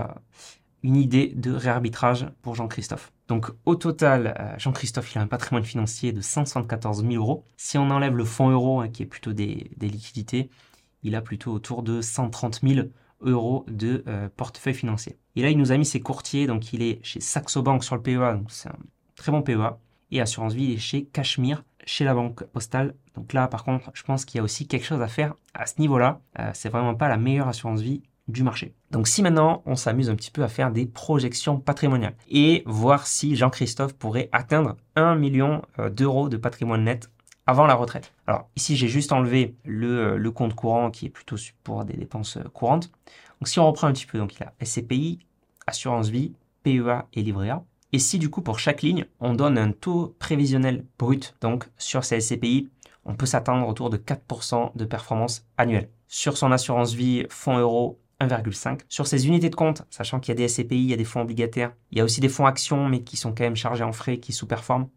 une 0.84 0.96
idée 0.96 1.32
de 1.36 1.52
réarbitrage 1.52 2.28
pour 2.42 2.56
Jean-Christophe. 2.56 3.12
Donc 3.28 3.52
au 3.66 3.76
total, 3.76 4.56
Jean-Christophe, 4.58 5.14
il 5.14 5.20
a 5.20 5.22
un 5.22 5.28
patrimoine 5.28 5.64
financier 5.64 6.12
de 6.12 6.22
174 6.22 7.04
000 7.04 7.14
euros. 7.14 7.46
Si 7.58 7.78
on 7.78 7.90
enlève 7.92 8.16
le 8.16 8.26
fonds 8.26 8.50
euro, 8.50 8.82
hein, 8.82 8.90
qui 8.90 9.04
est 9.04 9.08
plutôt 9.08 9.34
des, 9.34 9.70
liquidités, 9.80 10.50
il 11.04 11.16
a 11.16 11.22
plutôt 11.22 11.52
autour 11.52 11.84
de 11.84 12.02
130 12.02 12.62
000 12.64 12.88
euros 13.22 13.66
de 13.68 14.04
euh, 14.08 14.30
portefeuille 14.36 14.74
financier. 14.74 15.18
Et 15.36 15.42
là, 15.42 15.50
il 15.50 15.58
nous 15.58 15.72
a 15.72 15.78
mis 15.78 15.86
ses 15.86 16.00
courtiers, 16.00 16.48
donc 16.48 16.74
il 16.74 16.82
est 16.82 17.00
chez 17.04 17.20
Saxo 17.20 17.62
Bank 17.62 17.84
sur 17.84 17.96
le 17.96 18.02
PEA, 18.02 18.34
donc 18.36 18.52
c'est 18.52 18.70
un 18.70 18.78
très 19.16 19.32
bon 19.32 19.42
PEA. 19.42 19.78
Et 20.12 20.22
Assurance 20.22 20.54
Vie, 20.54 20.66
il 20.66 20.74
est 20.74 20.78
chez 20.78 21.06
Cachemire, 21.06 21.64
chez 21.86 22.04
la 22.04 22.14
banque 22.14 22.44
postale. 22.46 22.96
Donc 23.16 23.34
là, 23.34 23.48
par 23.48 23.64
contre, 23.64 23.92
je 23.94 24.04
pense 24.04 24.26
qu'il 24.26 24.38
y 24.38 24.42
a 24.42 24.44
aussi 24.44 24.68
quelque 24.68 24.86
chose 24.86 25.02
à 25.02 25.08
faire 25.08 25.36
à 25.54 25.66
ce 25.66 25.80
niveau-là. 25.80 26.22
Euh, 26.40 26.50
c'est 26.54 26.70
vraiment 26.70 26.96
pas 26.96 27.08
la 27.08 27.18
meilleure 27.18 27.48
assurance 27.48 27.82
vie 27.82 28.02
du 28.30 28.44
marché. 28.44 28.74
Donc 28.92 29.08
si 29.08 29.22
maintenant 29.22 29.64
on 29.66 29.76
s'amuse 29.76 30.10
un 30.10 30.16
petit 30.16 30.32
peu 30.32 30.44
à 30.44 30.48
faire 30.48 30.72
des 30.72 30.86
projections 30.86 31.60
patrimoniales 31.60 32.16
et 32.30 32.64
voir 32.66 33.08
si 33.08 33.36
Jean-Christophe 33.36 33.94
pourrait 33.94 34.30
atteindre 34.32 34.78
1 34.96 35.16
million 35.16 35.64
euh, 35.80 35.90
d'euros 35.90 36.30
de 36.30 36.38
patrimoine 36.38 36.84
net 36.84 37.10
avant 37.50 37.66
la 37.66 37.74
retraite. 37.74 38.14
Alors 38.28 38.48
ici 38.56 38.76
j'ai 38.76 38.88
juste 38.88 39.12
enlevé 39.12 39.56
le, 39.66 39.88
euh, 39.88 40.18
le, 40.18 40.32
compte 40.32 40.54
courant 40.54 40.92
qui 40.92 41.08
est 41.08 41.10
plutôt 41.10 41.36
pour 41.64 41.84
des 41.84 41.98
dépenses 41.98 42.38
euh, 42.38 42.44
courantes. 42.54 42.92
Donc 43.42 43.48
si 43.48 43.60
on 43.60 43.66
reprend 43.66 43.88
un 43.88 43.92
petit 43.92 44.06
peu, 44.06 44.20
donc 44.20 44.36
il 44.36 44.44
a 44.44 44.54
SCPI, 44.64 45.18
assurance 45.66 46.10
vie, 46.10 46.34
PEA 46.62 47.08
et 47.14 47.24
livret 47.24 47.50
A. 47.50 47.64
Et 47.92 47.98
si 47.98 48.20
du 48.20 48.30
coup 48.30 48.44
pour 48.44 48.60
chaque 48.60 48.84
ligne 48.84 49.08
on 49.20 49.34
donne 49.34 49.58
un 49.58 49.72
taux 49.72 50.16
prévisionnel 50.20 50.86
brut, 51.00 51.34
donc 51.42 51.68
sur 51.80 52.04
ces 52.04 52.22
SCPI, 52.22 52.70
on 53.04 53.16
peut 53.16 53.26
s'attendre 53.26 53.68
autour 53.68 53.90
de 53.90 53.98
4% 53.98 54.78
de 54.78 54.86
performance 54.86 55.44
annuelle. 55.58 55.90
Sur 56.08 56.38
son 56.38 56.52
assurance 56.52 56.94
vie, 56.94 57.26
fonds 57.30 57.58
euro 57.58 58.00
1,5. 58.22 58.82
Sur 58.90 59.08
ces 59.08 59.28
unités 59.28 59.50
de 59.50 59.56
compte, 59.56 59.82
sachant 59.90 60.20
qu'il 60.20 60.30
y 60.30 60.34
a 60.34 60.36
des 60.36 60.48
SCPI, 60.48 60.76
il 60.76 60.90
y 60.90 60.94
a 60.94 60.98
des 60.98 61.04
fonds 61.04 61.22
obligataires, 61.22 61.74
il 61.92 61.98
y 61.98 62.02
a 62.02 62.04
aussi 62.04 62.22
des 62.22 62.30
fonds 62.30 62.46
actions, 62.46 62.88
mais 62.88 63.02
qui 63.02 63.18
sont 63.18 63.30
quand 63.30 63.44
même 63.44 63.56
chargés 63.56 63.84
en 63.84 63.92
frais, 63.92 64.20
qui 64.20 64.34
sous-performent, 64.34 64.88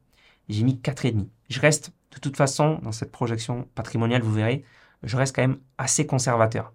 j'ai 0.50 0.64
mis 0.64 0.74
4,5. 0.74 1.26
Je 1.48 1.60
reste, 1.60 1.92
de 2.12 2.18
toute 2.20 2.36
façon, 2.36 2.78
dans 2.82 2.92
cette 2.92 3.10
projection 3.10 3.66
patrimoniale, 3.74 4.22
vous 4.22 4.32
verrez, 4.32 4.64
je 5.02 5.16
reste 5.16 5.34
quand 5.34 5.42
même 5.42 5.58
assez 5.78 6.06
conservateur. 6.06 6.72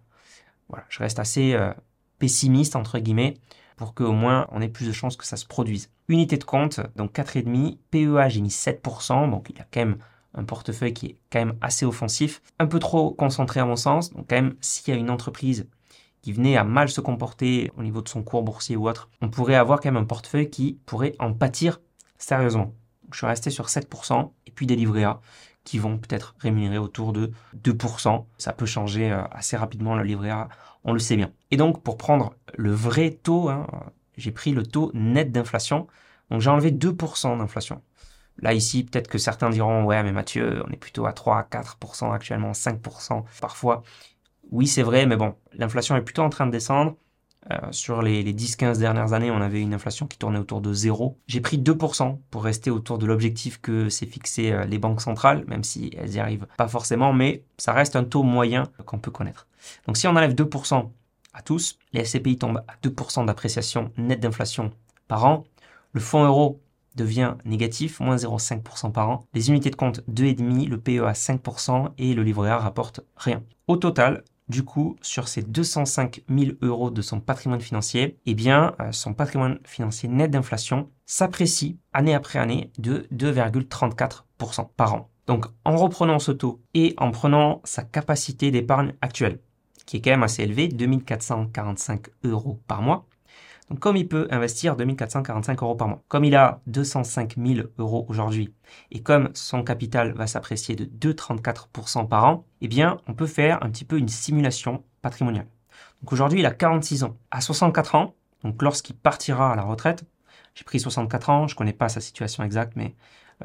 Voilà, 0.69 0.85
je 0.89 0.99
reste 0.99 1.19
assez 1.19 1.53
euh, 1.53 1.73
pessimiste, 2.19 2.75
entre 2.75 2.99
guillemets, 2.99 3.35
pour 3.77 3.93
qu'au 3.93 4.11
moins 4.11 4.47
on 4.51 4.61
ait 4.61 4.67
plus 4.67 4.87
de 4.87 4.91
chances 4.91 5.15
que 5.15 5.25
ça 5.25 5.37
se 5.37 5.45
produise. 5.45 5.89
Unité 6.09 6.37
de 6.37 6.43
compte, 6.43 6.81
donc 6.95 7.13
4,5. 7.13 7.77
PEA, 7.91 8.29
j'ai 8.29 8.41
mis 8.41 8.49
7%, 8.49 9.29
donc 9.29 9.49
il 9.49 9.57
y 9.57 9.61
a 9.61 9.67
quand 9.71 9.81
même 9.81 9.97
un 10.33 10.43
portefeuille 10.43 10.93
qui 10.93 11.05
est 11.07 11.17
quand 11.31 11.39
même 11.39 11.57
assez 11.61 11.85
offensif, 11.85 12.41
un 12.59 12.67
peu 12.67 12.79
trop 12.79 13.11
concentré 13.11 13.59
à 13.59 13.65
mon 13.65 13.75
sens. 13.75 14.11
Donc 14.11 14.27
quand 14.29 14.35
même, 14.35 14.55
s'il 14.61 14.93
y 14.93 14.97
a 14.97 14.99
une 14.99 15.09
entreprise 15.09 15.67
qui 16.21 16.33
venait 16.33 16.57
à 16.57 16.63
mal 16.63 16.89
se 16.89 16.99
comporter 16.99 17.71
au 17.77 17.83
niveau 17.83 18.01
de 18.01 18.09
son 18.09 18.23
cours 18.23 18.43
boursier 18.43 18.75
ou 18.75 18.89
autre, 18.89 19.09
on 19.21 19.29
pourrait 19.29 19.55
avoir 19.55 19.79
quand 19.79 19.91
même 19.91 20.01
un 20.01 20.05
portefeuille 20.05 20.49
qui 20.49 20.79
pourrait 20.85 21.15
en 21.19 21.33
pâtir 21.33 21.79
sérieusement. 22.17 22.73
Je 23.11 23.17
suis 23.17 23.27
resté 23.27 23.49
sur 23.49 23.67
7% 23.67 24.31
et 24.45 24.51
puis 24.51 24.65
des 24.65 24.75
livrets 24.75 25.03
A 25.03 25.21
qui 25.63 25.79
vont 25.79 25.97
peut-être 25.97 26.35
rémunérer 26.39 26.77
autour 26.77 27.11
de 27.11 27.31
2%. 27.61 28.25
Ça 28.37 28.53
peut 28.53 28.65
changer 28.65 29.11
euh, 29.11 29.23
assez 29.31 29.57
rapidement 29.57 29.95
le 29.95 30.03
livret 30.03 30.29
A, 30.29 30.49
on 30.83 30.93
le 30.93 30.99
sait 30.99 31.17
bien. 31.17 31.31
Et 31.51 31.57
donc 31.57 31.83
pour 31.83 31.97
prendre 31.97 32.33
le 32.55 32.71
vrai 32.71 33.11
taux, 33.11 33.49
hein, 33.49 33.67
j'ai 34.17 34.31
pris 34.31 34.51
le 34.51 34.63
taux 34.63 34.91
net 34.93 35.31
d'inflation. 35.31 35.87
Donc 36.31 36.41
j'ai 36.41 36.49
enlevé 36.49 36.71
2% 36.71 37.37
d'inflation. 37.37 37.81
Là, 38.39 38.53
ici, 38.53 38.83
peut-être 38.83 39.07
que 39.07 39.17
certains 39.17 39.49
diront, 39.49 39.83
ouais, 39.83 40.03
mais 40.03 40.11
Mathieu, 40.11 40.63
on 40.67 40.71
est 40.71 40.77
plutôt 40.77 41.05
à 41.07 41.13
3 41.13 41.37
à 41.39 41.43
4% 41.43 42.13
actuellement, 42.13 42.51
5% 42.51 43.23
parfois. 43.41 43.83
Oui, 44.51 44.67
c'est 44.67 44.83
vrai, 44.83 45.05
mais 45.05 45.17
bon, 45.17 45.35
l'inflation 45.53 45.95
est 45.95 46.01
plutôt 46.01 46.21
en 46.21 46.29
train 46.29 46.45
de 46.45 46.51
descendre. 46.51 46.95
Euh, 47.51 47.71
sur 47.71 48.01
les, 48.01 48.23
10-15 48.33 48.79
dernières 48.79 49.13
années, 49.13 49.31
on 49.31 49.41
avait 49.41 49.61
une 49.61 49.73
inflation 49.73 50.05
qui 50.05 50.17
tournait 50.17 50.39
autour 50.39 50.61
de 50.61 50.73
zéro. 50.73 51.17
J'ai 51.27 51.41
pris 51.41 51.57
2% 51.57 52.19
pour 52.29 52.43
rester 52.43 52.69
autour 52.69 52.97
de 52.97 53.05
l'objectif 53.05 53.61
que 53.61 53.89
s'est 53.89 54.05
fixé 54.05 54.51
euh, 54.51 54.65
les 54.65 54.77
banques 54.77 55.01
centrales, 55.01 55.45
même 55.47 55.63
si 55.63 55.91
elles 55.97 56.09
n'y 56.09 56.19
arrivent 56.19 56.47
pas 56.57 56.67
forcément, 56.67 57.13
mais 57.13 57.43
ça 57.57 57.73
reste 57.73 57.95
un 57.95 58.03
taux 58.03 58.23
moyen 58.23 58.63
qu'on 58.85 58.99
peut 58.99 59.11
connaître. 59.11 59.47
Donc 59.85 59.97
si 59.97 60.07
on 60.07 60.11
enlève 60.11 60.33
2% 60.33 60.89
à 61.33 61.41
tous, 61.41 61.77
les 61.93 62.03
SCPI 62.03 62.37
tombent 62.37 62.63
à 62.67 62.75
2% 62.85 63.25
d'appréciation 63.25 63.91
nette 63.97 64.19
d'inflation 64.19 64.71
par 65.07 65.25
an. 65.25 65.45
Le 65.93 66.01
fonds 66.01 66.25
euro 66.25 66.59
devient 66.95 67.35
négatif, 67.45 67.99
moins 67.99 68.17
0,5% 68.17 68.91
par 68.91 69.09
an. 69.09 69.25
Les 69.33 69.49
unités 69.49 69.69
de 69.69 69.75
compte 69.75 70.01
2,5%, 70.09 70.67
le 70.67 70.77
PEA 70.77 71.11
5% 71.13 71.91
et 71.97 72.13
le 72.13 72.23
livret 72.23 72.49
A 72.49 72.57
rapporte 72.57 73.01
rien. 73.15 73.43
Au 73.67 73.77
total, 73.77 74.23
du 74.49 74.63
coup, 74.63 74.95
sur 75.01 75.27
ces 75.27 75.41
205 75.41 76.23
000 76.29 76.51
euros 76.61 76.89
de 76.89 77.01
son 77.01 77.19
patrimoine 77.19 77.59
financier, 77.59 78.17
eh 78.25 78.33
bien, 78.33 78.75
euh, 78.79 78.91
son 78.91 79.13
patrimoine 79.13 79.59
financier 79.65 80.07
net 80.09 80.31
d'inflation 80.31 80.89
s'apprécie 81.05 81.79
année 81.93 82.15
après 82.15 82.39
année 82.39 82.71
de 82.77 83.07
2,34% 83.13 84.69
par 84.75 84.93
an. 84.93 85.09
Donc, 85.27 85.45
en 85.65 85.75
reprenant 85.75 86.19
ce 86.19 86.31
taux 86.31 86.61
et 86.73 86.93
en 86.97 87.11
prenant 87.11 87.61
sa 87.65 87.83
capacité 87.83 88.49
d'épargne 88.49 88.93
actuelle, 89.01 89.39
qui 89.85 89.97
est 89.97 90.01
quand 90.01 90.11
même 90.11 90.23
assez 90.23 90.43
élevée, 90.43 90.69
2445 90.69 92.07
euros 92.23 92.61
par 92.67 92.81
mois, 92.81 93.05
donc 93.69 93.79
comme 93.79 93.97
il 93.97 94.07
peut 94.07 94.27
investir 94.31 94.75
2445 94.75 95.61
euros 95.61 95.75
par 95.75 95.87
mois, 95.87 96.03
comme 96.07 96.23
il 96.23 96.35
a 96.35 96.61
205 96.67 97.35
000 97.37 97.67
euros 97.77 98.05
aujourd'hui, 98.07 98.53
et 98.91 99.01
comme 99.01 99.29
son 99.33 99.63
capital 99.63 100.13
va 100.13 100.27
s'apprécier 100.27 100.75
de 100.75 100.85
2,34% 100.85 102.07
par 102.07 102.25
an, 102.25 102.45
eh 102.61 102.67
bien 102.67 102.99
on 103.07 103.13
peut 103.13 103.27
faire 103.27 103.63
un 103.63 103.69
petit 103.69 103.85
peu 103.85 103.97
une 103.97 104.07
simulation 104.07 104.83
patrimoniale. 105.01 105.47
Donc 106.01 106.13
aujourd'hui 106.13 106.39
il 106.39 106.45
a 106.45 106.51
46 106.51 107.03
ans. 107.03 107.17
À 107.31 107.41
64 107.41 107.95
ans, 107.95 108.15
donc 108.43 108.61
lorsqu'il 108.61 108.95
partira 108.95 109.51
à 109.51 109.55
la 109.55 109.63
retraite, 109.63 110.05
j'ai 110.55 110.63
pris 110.63 110.79
64 110.79 111.29
ans, 111.29 111.47
je 111.47 111.53
ne 111.53 111.57
connais 111.57 111.73
pas 111.73 111.89
sa 111.89 112.01
situation 112.01 112.43
exacte, 112.43 112.73
mais 112.75 112.95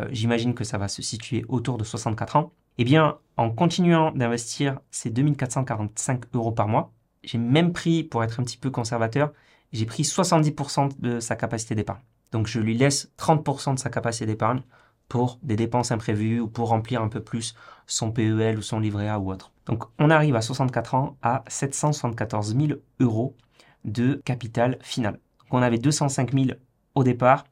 euh, 0.00 0.08
j'imagine 0.10 0.54
que 0.54 0.64
ça 0.64 0.78
va 0.78 0.88
se 0.88 1.02
situer 1.02 1.44
autour 1.48 1.78
de 1.78 1.84
64 1.84 2.36
ans. 2.36 2.52
Eh 2.78 2.84
bien, 2.84 3.18
en 3.36 3.50
continuant 3.50 4.12
d'investir 4.12 4.80
ces 4.90 5.10
2445 5.10 6.24
euros 6.34 6.52
par 6.52 6.68
mois, 6.68 6.92
j'ai 7.22 7.38
même 7.38 7.72
pris, 7.72 8.02
pour 8.02 8.24
être 8.24 8.40
un 8.40 8.44
petit 8.44 8.56
peu 8.56 8.70
conservateur, 8.70 9.32
j'ai 9.72 9.86
pris 9.86 10.02
70% 10.02 11.00
de 11.00 11.20
sa 11.20 11.36
capacité 11.36 11.74
d'épargne. 11.74 12.02
Donc 12.30 12.46
je 12.46 12.60
lui 12.60 12.76
laisse 12.76 13.12
30% 13.18 13.74
de 13.74 13.78
sa 13.78 13.90
capacité 13.90 14.26
d'épargne 14.26 14.62
pour 15.08 15.38
des 15.42 15.56
dépenses 15.56 15.92
imprévues 15.92 16.40
ou 16.40 16.48
pour 16.48 16.68
remplir 16.68 17.02
un 17.02 17.08
peu 17.08 17.22
plus 17.22 17.54
son 17.86 18.12
PEL 18.12 18.58
ou 18.58 18.62
son 18.62 18.80
livret 18.80 19.08
A 19.08 19.18
ou 19.18 19.30
autre. 19.30 19.52
Donc 19.66 19.84
on 19.98 20.10
arrive 20.10 20.36
à 20.36 20.40
64 20.40 20.94
ans 20.94 21.16
à 21.22 21.44
774 21.48 22.56
000 22.56 22.80
euros 23.00 23.36
de 23.84 24.20
capital 24.24 24.78
final. 24.80 25.14
Donc 25.40 25.52
on 25.52 25.62
avait 25.62 25.78
205 25.78 26.32
000 26.32 26.46
au 26.94 27.04
départ. 27.04 27.44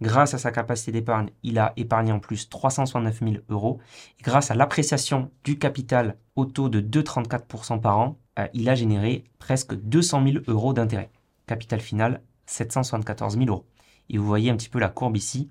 Grâce 0.00 0.34
à 0.34 0.38
sa 0.38 0.50
capacité 0.50 0.90
d'épargne, 0.90 1.30
il 1.44 1.58
a 1.58 1.72
épargné 1.76 2.10
en 2.10 2.18
plus 2.18 2.48
369 2.48 3.20
000 3.20 3.34
euros. 3.48 3.78
Grâce 4.22 4.50
à 4.50 4.56
l'appréciation 4.56 5.30
du 5.44 5.56
capital 5.56 6.16
au 6.34 6.46
taux 6.46 6.68
de 6.68 6.80
2,34% 6.80 7.80
par 7.80 7.98
an, 7.98 8.18
euh, 8.40 8.48
il 8.54 8.68
a 8.68 8.74
généré 8.74 9.22
presque 9.38 9.74
200 9.74 10.24
000 10.26 10.38
euros 10.48 10.72
d'intérêt 10.72 11.10
capital 11.46 11.80
final 11.80 12.22
774 12.46 13.36
000 13.36 13.46
euros. 13.48 13.66
Et 14.10 14.18
vous 14.18 14.26
voyez 14.26 14.50
un 14.50 14.56
petit 14.56 14.68
peu 14.68 14.78
la 14.78 14.88
courbe 14.88 15.16
ici. 15.16 15.50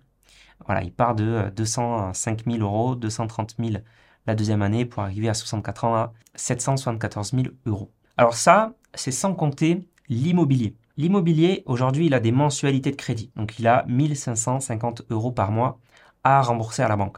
Voilà, 0.65 0.84
il 0.84 0.93
part 0.93 1.15
de 1.15 1.51
205 1.56 2.45
000 2.45 2.58
euros, 2.60 2.95
230 2.95 3.56
000 3.60 3.84
la 4.25 4.36
deuxième 4.36 4.62
année 4.62 4.86
pour 4.86 5.03
arriver 5.03 5.29
à 5.29 5.34
64 5.34 5.84
ans 5.84 5.95
à 5.95 6.13
774 6.36 7.32
000 7.32 7.43
euros. 7.65 7.91
Alors 8.17 8.36
ça, 8.36 8.73
c'est 8.93 9.12
sans 9.12 9.34
compter 9.34 9.88
l'immobilier. 10.08 10.75
L'immobilier, 10.95 11.63
aujourd'hui, 11.65 12.06
il 12.06 12.13
a 12.13 12.19
des 12.19 12.32
mensualités 12.32 12.91
de 12.91 12.95
crédit. 12.95 13.32
Donc 13.36 13.58
il 13.60 13.67
a 13.67 13.84
1550 13.88 15.03
euros 15.10 15.32
par 15.32 15.51
mois 15.51 15.79
à 16.23 16.41
rembourser 16.41 16.84
à 16.84 16.88
la 16.88 16.95
banque. 16.95 17.17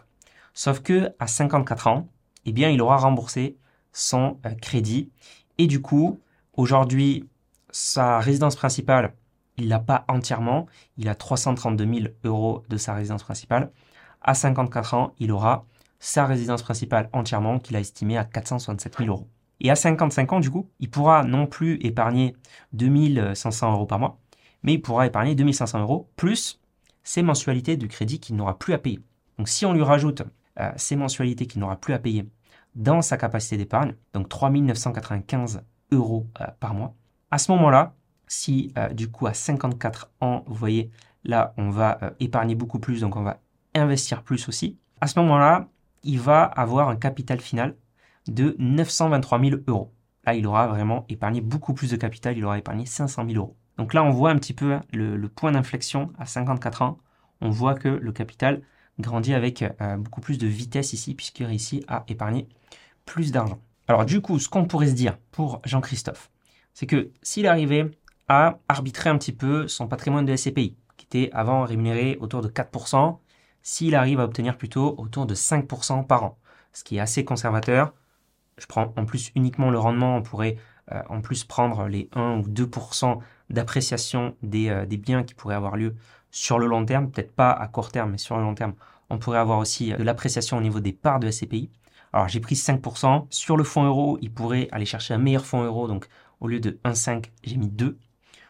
Sauf 0.54 0.80
que 0.80 1.14
à 1.20 1.28
54 1.28 1.88
ans, 1.88 2.08
eh 2.46 2.54
bien, 2.54 2.70
il 2.70 2.82
aura 2.82 2.98
remboursé 2.98 3.58
son 3.92 4.40
euh, 4.46 4.52
crédit. 4.56 5.12
Et 5.58 5.68
du 5.68 5.82
coup, 5.82 6.22
aujourd'hui, 6.54 7.28
sa 7.78 8.20
résidence 8.20 8.56
principale, 8.56 9.14
il 9.58 9.68
l'a 9.68 9.80
pas 9.80 10.06
entièrement, 10.08 10.66
il 10.96 11.10
a 11.10 11.14
332 11.14 11.86
000 11.86 12.08
euros 12.24 12.64
de 12.70 12.78
sa 12.78 12.94
résidence 12.94 13.24
principale. 13.24 13.70
À 14.22 14.34
54 14.34 14.94
ans, 14.94 15.14
il 15.20 15.34
aura 15.34 15.66
sa 16.00 16.26
résidence 16.26 16.64
principale 16.64 17.10
entièrement 17.12 17.60
qu'il 17.60 17.76
a 17.76 17.82
estimée 17.82 18.18
à 18.18 18.24
467 18.24 19.00
000 19.00 19.10
euros. 19.10 19.28
Et 19.60 19.72
à 19.72 19.76
55 19.76 20.32
ans, 20.32 20.40
du 20.40 20.50
coup, 20.50 20.70
il 20.80 20.90
pourra 20.90 21.26
non 21.26 21.48
plus 21.48 21.78
épargner 21.86 22.38
2500 22.72 23.74
euros 23.74 23.86
par 23.86 24.00
mois, 24.00 24.20
mais 24.64 24.76
il 24.76 24.82
pourra 24.82 25.06
épargner 25.06 25.36
2500 25.36 25.82
euros 25.82 26.10
plus 26.16 26.62
ses 27.04 27.24
mensualités 27.24 27.76
de 27.76 27.88
crédit 27.88 28.22
qu'il 28.22 28.38
n'aura 28.38 28.58
plus 28.58 28.74
à 28.74 28.78
payer. 28.78 29.02
Donc 29.38 29.50
si 29.50 29.66
on 29.66 29.74
lui 29.74 29.84
rajoute 29.84 30.22
euh, 30.62 30.72
ces 30.78 30.96
mensualités 30.96 31.46
qu'il 31.46 31.60
n'aura 31.60 31.76
plus 31.76 31.94
à 31.94 32.00
payer 32.00 32.26
dans 32.76 33.02
sa 33.02 33.18
capacité 33.18 33.58
d'épargne, 33.58 33.96
donc 34.14 34.30
3995 34.30 35.62
euros 35.92 36.26
euh, 36.40 36.46
par 36.62 36.74
mois, 36.74 36.96
à 37.36 37.38
ce 37.38 37.52
moment-là, 37.52 37.94
si 38.28 38.72
euh, 38.78 38.88
du 38.94 39.12
coup 39.12 39.28
à 39.28 39.34
54 39.34 40.10
ans, 40.22 40.46
vous 40.48 40.56
voyez, 40.56 40.90
là 41.26 41.54
on 41.58 41.70
va 41.70 42.00
épargner 42.22 42.56
beaucoup 42.56 42.80
plus, 42.80 43.02
donc 43.02 43.18
on 43.18 43.24
va 43.24 43.42
investir 43.74 44.24
plus 44.24 44.48
aussi, 44.48 44.80
à 45.02 45.08
ce 45.08 45.20
moment-là, 45.20 45.68
il 46.04 46.18
va 46.18 46.44
avoir 46.46 46.88
un 46.88 46.96
capital 46.96 47.42
final 47.42 47.76
de 48.30 48.56
923 48.58 49.42
000 49.42 49.56
euros. 49.68 49.94
Là, 50.26 50.34
il 50.34 50.48
aura 50.48 50.68
vraiment 50.68 51.06
épargné 51.10 51.42
beaucoup 51.42 51.74
plus 51.74 51.92
de 51.92 51.98
capital, 51.98 52.38
il 52.38 52.46
aura 52.46 52.58
épargné 52.58 52.86
500 52.86 53.26
000 53.28 53.38
euros. 53.38 53.58
Donc 53.78 53.94
là, 53.94 54.02
on 54.02 54.12
voit 54.12 54.32
un 54.32 54.38
petit 54.38 54.54
peu 54.54 54.72
hein, 54.72 54.82
le, 54.94 55.28
point 55.28 55.52
d'inflexion 55.52 56.14
à 56.18 56.26
54 56.26 56.84
ans. 56.84 56.98
On 57.42 57.50
voit 57.50 57.76
que 57.76 57.90
le 57.90 58.12
capital 58.14 58.62
grandit 58.98 59.34
avec 59.34 59.62
euh, 59.62 59.98
beaucoup 59.98 60.22
plus 60.22 60.38
de 60.38 60.48
vitesse 60.48 60.94
ici, 60.94 61.14
puisqu'il 61.16 61.46
réussit 61.46 61.84
à 61.90 62.06
épargner 62.08 62.48
plus 63.04 63.34
d'argent. 63.34 63.60
Alors 63.90 64.06
du 64.06 64.22
coup, 64.22 64.40
ce 64.40 64.48
qu'on 64.48 64.66
pourrait 64.66 64.88
se 64.88 64.94
dire 64.94 65.18
pour 65.32 65.62
Jean-Christophe, 65.66 66.32
c'est 66.76 66.86
que 66.86 67.10
s'il 67.24 67.48
arrivait 67.48 67.90
à 68.28 68.60
arbitrer 68.68 69.10
un 69.10 69.18
petit 69.18 69.32
peu 69.32 69.68
son 69.68 69.88
patrimoine 69.88 70.26
de 70.26 70.36
SCPI, 70.36 70.76
qui 70.98 71.06
était 71.06 71.30
avant 71.34 71.64
rémunéré 71.64 72.18
autour 72.20 72.42
de 72.42 72.50
4%, 72.50 73.18
s'il 73.64 73.96
arrive 73.96 74.20
à 74.20 74.26
obtenir 74.26 74.58
plutôt 74.58 74.94
autour 75.00 75.26
de 75.26 75.34
5% 75.34 76.06
par 76.06 76.24
an, 76.24 76.38
ce 76.74 76.84
qui 76.84 76.98
est 76.98 77.00
assez 77.00 77.26
conservateur, 77.26 77.94
je 78.58 78.68
prends 78.68 78.94
en 78.98 79.06
plus 79.06 79.32
uniquement 79.36 79.72
le 79.72 79.80
rendement, 79.80 80.18
on 80.18 80.22
pourrait 80.22 80.58
euh, 80.92 81.02
en 81.10 81.22
plus 81.22 81.46
prendre 81.46 81.88
les 81.88 82.10
1 82.14 82.40
ou 82.40 82.48
2% 82.48 83.20
d'appréciation 83.50 84.36
euh, 84.44 84.86
des, 84.86 84.98
biens 84.98 85.24
qui 85.24 85.34
pourraient 85.34 85.56
avoir 85.56 85.78
lieu 85.78 85.96
sur 86.30 86.60
le 86.60 86.68
long 86.68 86.86
terme, 86.86 87.10
peut-être 87.10 87.34
pas 87.34 87.52
à 87.52 87.68
court 87.68 87.92
terme, 87.92 88.12
mais 88.12 88.18
sur 88.18 88.38
le 88.38 88.44
long 88.44 88.54
terme. 88.54 88.74
On 89.10 89.18
pourrait 89.18 89.40
avoir 89.40 89.60
aussi 89.60 89.94
euh, 89.94 89.98
de 89.98 90.04
l'appréciation 90.04 90.58
au 90.58 90.62
niveau 90.62 90.82
des 90.82 90.94
parts 90.94 91.20
de 91.20 91.32
SCPI. 91.32 91.70
Alors 92.14 92.28
j'ai 92.28 92.40
pris 92.40 92.56
5%. 92.56 93.28
Sur 93.30 93.58
le 93.58 93.64
fonds 93.64 93.84
euro, 93.84 94.18
il 94.22 94.32
pourrait 94.32 94.68
aller 94.72 94.86
chercher 94.86 95.14
un 95.14 95.18
meilleur 95.18 95.46
fonds 95.46 95.64
euro, 95.64 95.88
donc 95.88 96.08
au 96.46 96.48
lieu 96.48 96.60
de 96.60 96.80
1,5, 96.86 97.26
j'ai 97.44 97.58
mis 97.58 97.70
2. 97.70 97.98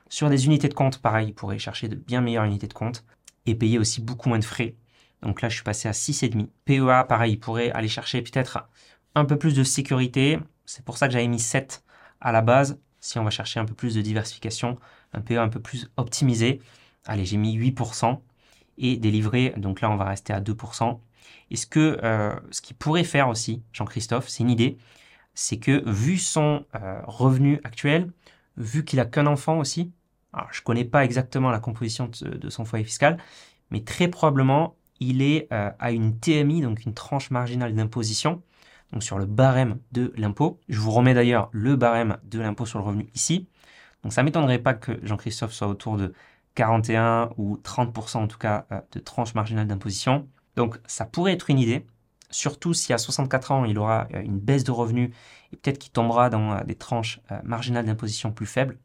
Sur 0.09 0.29
des 0.29 0.45
unités 0.45 0.67
de 0.67 0.73
compte, 0.73 1.01
pareil, 1.01 1.29
il 1.29 1.33
pourrait 1.33 1.59
chercher 1.59 1.87
de 1.87 1.95
bien 1.95 2.21
meilleures 2.21 2.43
unités 2.43 2.67
de 2.67 2.73
compte 2.73 3.05
et 3.45 3.55
payer 3.55 3.79
aussi 3.79 4.01
beaucoup 4.01 4.29
moins 4.29 4.39
de 4.39 4.43
frais. 4.43 4.75
Donc 5.21 5.41
là, 5.41 5.49
je 5.49 5.55
suis 5.55 5.63
passé 5.63 5.87
à 5.87 5.91
6,5. 5.91 6.47
PEA, 6.65 7.05
pareil, 7.07 7.33
il 7.33 7.39
pourrait 7.39 7.71
aller 7.71 7.87
chercher 7.87 8.21
peut-être 8.21 8.67
un 9.15 9.25
peu 9.25 9.37
plus 9.37 9.55
de 9.55 9.63
sécurité. 9.63 10.37
C'est 10.65 10.83
pour 10.83 10.97
ça 10.97 11.07
que 11.07 11.13
j'avais 11.13 11.27
mis 11.27 11.39
7 11.39 11.83
à 12.19 12.31
la 12.31 12.41
base. 12.41 12.79
Si 12.99 13.17
on 13.17 13.23
va 13.23 13.29
chercher 13.29 13.59
un 13.59 13.65
peu 13.65 13.73
plus 13.73 13.95
de 13.95 14.01
diversification, 14.01 14.77
un 15.13 15.21
PE 15.21 15.37
un 15.37 15.49
peu 15.49 15.61
plus 15.61 15.89
optimisé, 15.95 16.59
allez, 17.05 17.25
j'ai 17.25 17.37
mis 17.37 17.57
8% 17.57 18.19
et 18.77 18.97
délivré, 18.97 19.53
donc 19.55 19.79
là 19.79 19.89
on 19.89 19.95
va 19.95 20.05
rester 20.05 20.33
à 20.33 20.41
2%. 20.41 20.99
Et 21.49 21.55
ce 21.55 21.65
que 21.65 21.99
euh, 22.03 22.35
ce 22.51 22.61
qu'il 22.61 22.75
pourrait 22.75 23.03
faire 23.03 23.29
aussi, 23.29 23.63
Jean-Christophe, 23.71 24.27
c'est 24.27 24.43
une 24.43 24.49
idée, 24.49 24.77
c'est 25.35 25.57
que 25.57 25.87
vu 25.89 26.17
son 26.17 26.65
euh, 26.75 27.01
revenu 27.05 27.59
actuel, 27.63 28.11
vu 28.57 28.83
qu'il 28.85 28.99
a 28.99 29.05
qu'un 29.05 29.27
enfant 29.27 29.59
aussi, 29.59 29.91
alors 30.33 30.47
je 30.51 30.61
connais 30.61 30.85
pas 30.85 31.05
exactement 31.05 31.51
la 31.51 31.59
composition 31.59 32.09
de, 32.21 32.49
son 32.49 32.65
foyer 32.65 32.83
fiscal, 32.83 33.17
mais 33.69 33.81
très 33.83 34.07
probablement 34.07 34.75
il 34.99 35.21
est 35.21 35.47
euh, 35.51 35.71
à 35.77 35.91
une 35.91 36.17
TMI, 36.17 36.61
donc 36.61 36.85
une 36.85 36.93
tranche 36.93 37.29
marginale 37.31 37.75
d'imposition, 37.75 38.41
donc 38.93 39.03
sur 39.03 39.17
le 39.19 39.25
barème 39.25 39.79
de 39.91 40.13
l'impôt. 40.15 40.59
Je 40.69 40.79
vous 40.79 40.91
remets 40.91 41.13
d'ailleurs 41.13 41.49
le 41.51 41.75
barème 41.75 42.17
de 42.23 42.39
l'impôt 42.39 42.65
sur 42.65 42.79
le 42.79 42.85
revenu 42.85 43.07
ici. 43.13 43.47
Donc 44.03 44.13
ça 44.13 44.21
ne 44.21 44.25
m'étonnerait 44.25 44.59
pas 44.59 44.73
que 44.73 44.99
Jean-Christophe 45.03 45.51
soit 45.51 45.67
autour 45.67 45.97
de 45.97 46.13
41 46.55 47.31
ou 47.37 47.57
30% 47.57 48.17
en 48.17 48.27
tout 48.27 48.37
cas 48.37 48.65
euh, 48.71 48.79
de 48.93 48.99
tranche 48.99 49.33
marginale 49.35 49.67
d'imposition. 49.67 50.27
Donc 50.55 50.79
ça 50.85 51.05
pourrait 51.05 51.33
être 51.33 51.49
une 51.49 51.59
idée, 51.59 51.85
surtout 52.35 52.73
si 52.73 52.93
à 52.93 52.97
64 52.97 53.51
ans 53.51 53.65
il 53.65 53.79
aura 53.79 54.07
euh, 54.13 54.21
une 54.21 54.39
baisse 54.39 54.63
de 54.63 54.71
revenus 54.71 55.11
et 55.53 55.57
peut-être 55.57 55.79
qu'il 55.79 55.91
tombera 55.91 56.29
dans 56.29 56.53
euh, 56.53 56.63
des 56.63 56.75
tranches 56.75 57.19
marginales 57.43 57.85
d'imposition 57.85 58.31
plus 58.31 58.45
faibles. 58.45 58.77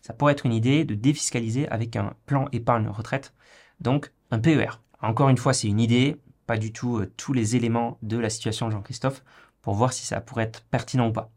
Ça 0.00 0.12
pourrait 0.12 0.32
être 0.32 0.44
une 0.44 0.52
idée 0.52 0.84
de 0.84 0.94
défiscaliser 0.94 1.66
avec 1.68 1.96
un 1.96 2.12
plan 2.26 2.46
épargne 2.52 2.88
retraite, 2.88 3.32
donc 3.80 4.12
un 4.30 4.38
PER. 4.38 4.80
Encore 5.00 5.30
une 5.30 5.38
fois, 5.38 5.54
c'est 5.54 5.68
une 5.68 5.80
idée, 5.80 6.18
pas 6.46 6.58
du 6.58 6.72
tout 6.72 6.98
euh, 6.98 7.12
tous 7.16 7.32
les 7.32 7.56
éléments 7.56 7.98
de 8.02 8.18
la 8.18 8.30
situation 8.30 8.66
de 8.66 8.72
Jean-Christophe 8.72 9.24
pour 9.62 9.74
voir 9.74 9.92
si 9.92 10.04
ça 10.04 10.20
pourrait 10.20 10.44
être 10.44 10.62
pertinent 10.64 11.08
ou 11.08 11.12
pas. 11.12 11.30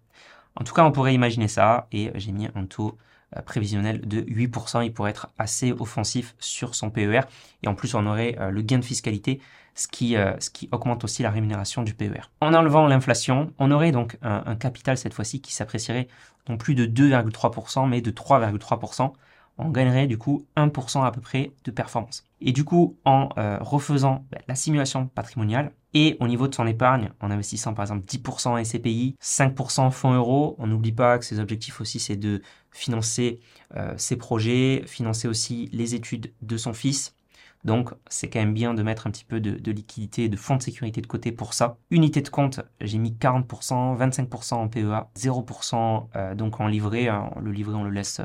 En 0.55 0.63
tout 0.63 0.73
cas, 0.73 0.83
on 0.83 0.91
pourrait 0.91 1.13
imaginer 1.13 1.47
ça 1.47 1.87
et 1.91 2.11
j'ai 2.15 2.31
mis 2.31 2.47
un 2.55 2.65
taux 2.65 2.89
euh, 2.89 3.16
prévisionnel 3.45 4.01
de 4.07 4.21
8%. 4.21 4.85
Il 4.85 4.93
pourrait 4.93 5.11
être 5.11 5.29
assez 5.37 5.71
offensif 5.71 6.35
sur 6.39 6.75
son 6.75 6.89
PER 6.89 7.21
et 7.63 7.67
en 7.67 7.75
plus, 7.75 7.93
on 7.95 8.05
aurait 8.05 8.35
euh, 8.39 8.49
le 8.49 8.61
gain 8.61 8.79
de 8.79 8.85
fiscalité, 8.85 9.39
ce 9.75 9.87
qui, 9.87 10.15
ce 10.39 10.49
qui 10.49 10.69
augmente 10.71 11.03
aussi 11.03 11.21
la 11.21 11.29
rémunération 11.29 11.83
du 11.83 11.93
PER. 11.93 12.31
En 12.41 12.55
enlevant 12.55 12.87
l'inflation, 12.87 13.53
on 13.59 13.69
aurait 13.69 13.91
donc 13.91 14.17
un, 14.23 14.55
capital 14.55 14.97
cette 14.97 15.13
fois-ci 15.13 15.39
qui 15.39 15.53
s'apprécierait 15.53 16.07
non 16.49 16.57
plus 16.57 16.73
de 16.73 16.87
2,3% 16.87 17.87
mais 17.87 18.01
de 18.01 18.09
3,3% 18.09 19.13
on 19.57 19.69
gagnerait 19.69 20.07
du 20.07 20.17
coup 20.17 20.45
1% 20.55 21.05
à 21.05 21.11
peu 21.11 21.21
près 21.21 21.51
de 21.63 21.71
performance. 21.71 22.25
Et 22.41 22.51
du 22.51 22.63
coup, 22.63 22.97
en 23.05 23.29
euh, 23.37 23.57
refaisant 23.59 24.25
bah, 24.31 24.37
la 24.47 24.55
simulation 24.55 25.07
patrimoniale 25.07 25.71
et 25.93 26.17
au 26.19 26.27
niveau 26.27 26.47
de 26.47 26.55
son 26.55 26.67
épargne, 26.67 27.11
en 27.21 27.31
investissant 27.31 27.73
par 27.73 27.83
exemple 27.83 28.05
10% 28.05 28.49
en 28.49 28.63
SCPI, 28.63 29.15
5% 29.21 29.91
fonds 29.91 30.13
euros, 30.13 30.55
on 30.59 30.67
n'oublie 30.67 30.91
pas 30.91 31.17
que 31.17 31.25
ses 31.25 31.39
objectifs 31.39 31.81
aussi 31.81 31.99
c'est 31.99 32.15
de 32.15 32.41
financer 32.71 33.39
euh, 33.75 33.93
ses 33.97 34.17
projets, 34.17 34.83
financer 34.85 35.27
aussi 35.27 35.69
les 35.71 35.95
études 35.95 36.33
de 36.41 36.57
son 36.57 36.73
fils. 36.73 37.15
Donc 37.63 37.91
c'est 38.07 38.29
quand 38.29 38.39
même 38.39 38.53
bien 38.53 38.73
de 38.73 38.83
mettre 38.83 39.07
un 39.07 39.11
petit 39.11 39.25
peu 39.25 39.39
de, 39.39 39.71
liquidité 39.71 40.29
de 40.29 40.37
fonds 40.37 40.57
de 40.57 40.61
sécurité 40.61 41.01
de 41.01 41.07
côté 41.07 41.31
pour 41.31 41.53
ça. 41.53 41.77
Unité 41.89 42.21
de 42.21 42.29
compte, 42.29 42.61
j'ai 42.81 42.97
mis 42.97 43.11
40%, 43.11 43.97
25% 43.97 44.53
en 44.53 44.67
PEA, 44.67 45.09
0% 45.17 46.07
euh, 46.15 46.35
donc 46.35 46.59
en 46.59 46.67
livret. 46.67 47.07
Hein. 47.07 47.31
le 47.41 47.51
livret 47.51 47.75
on 47.75 47.83
le 47.83 47.89
laisse, 47.89 48.21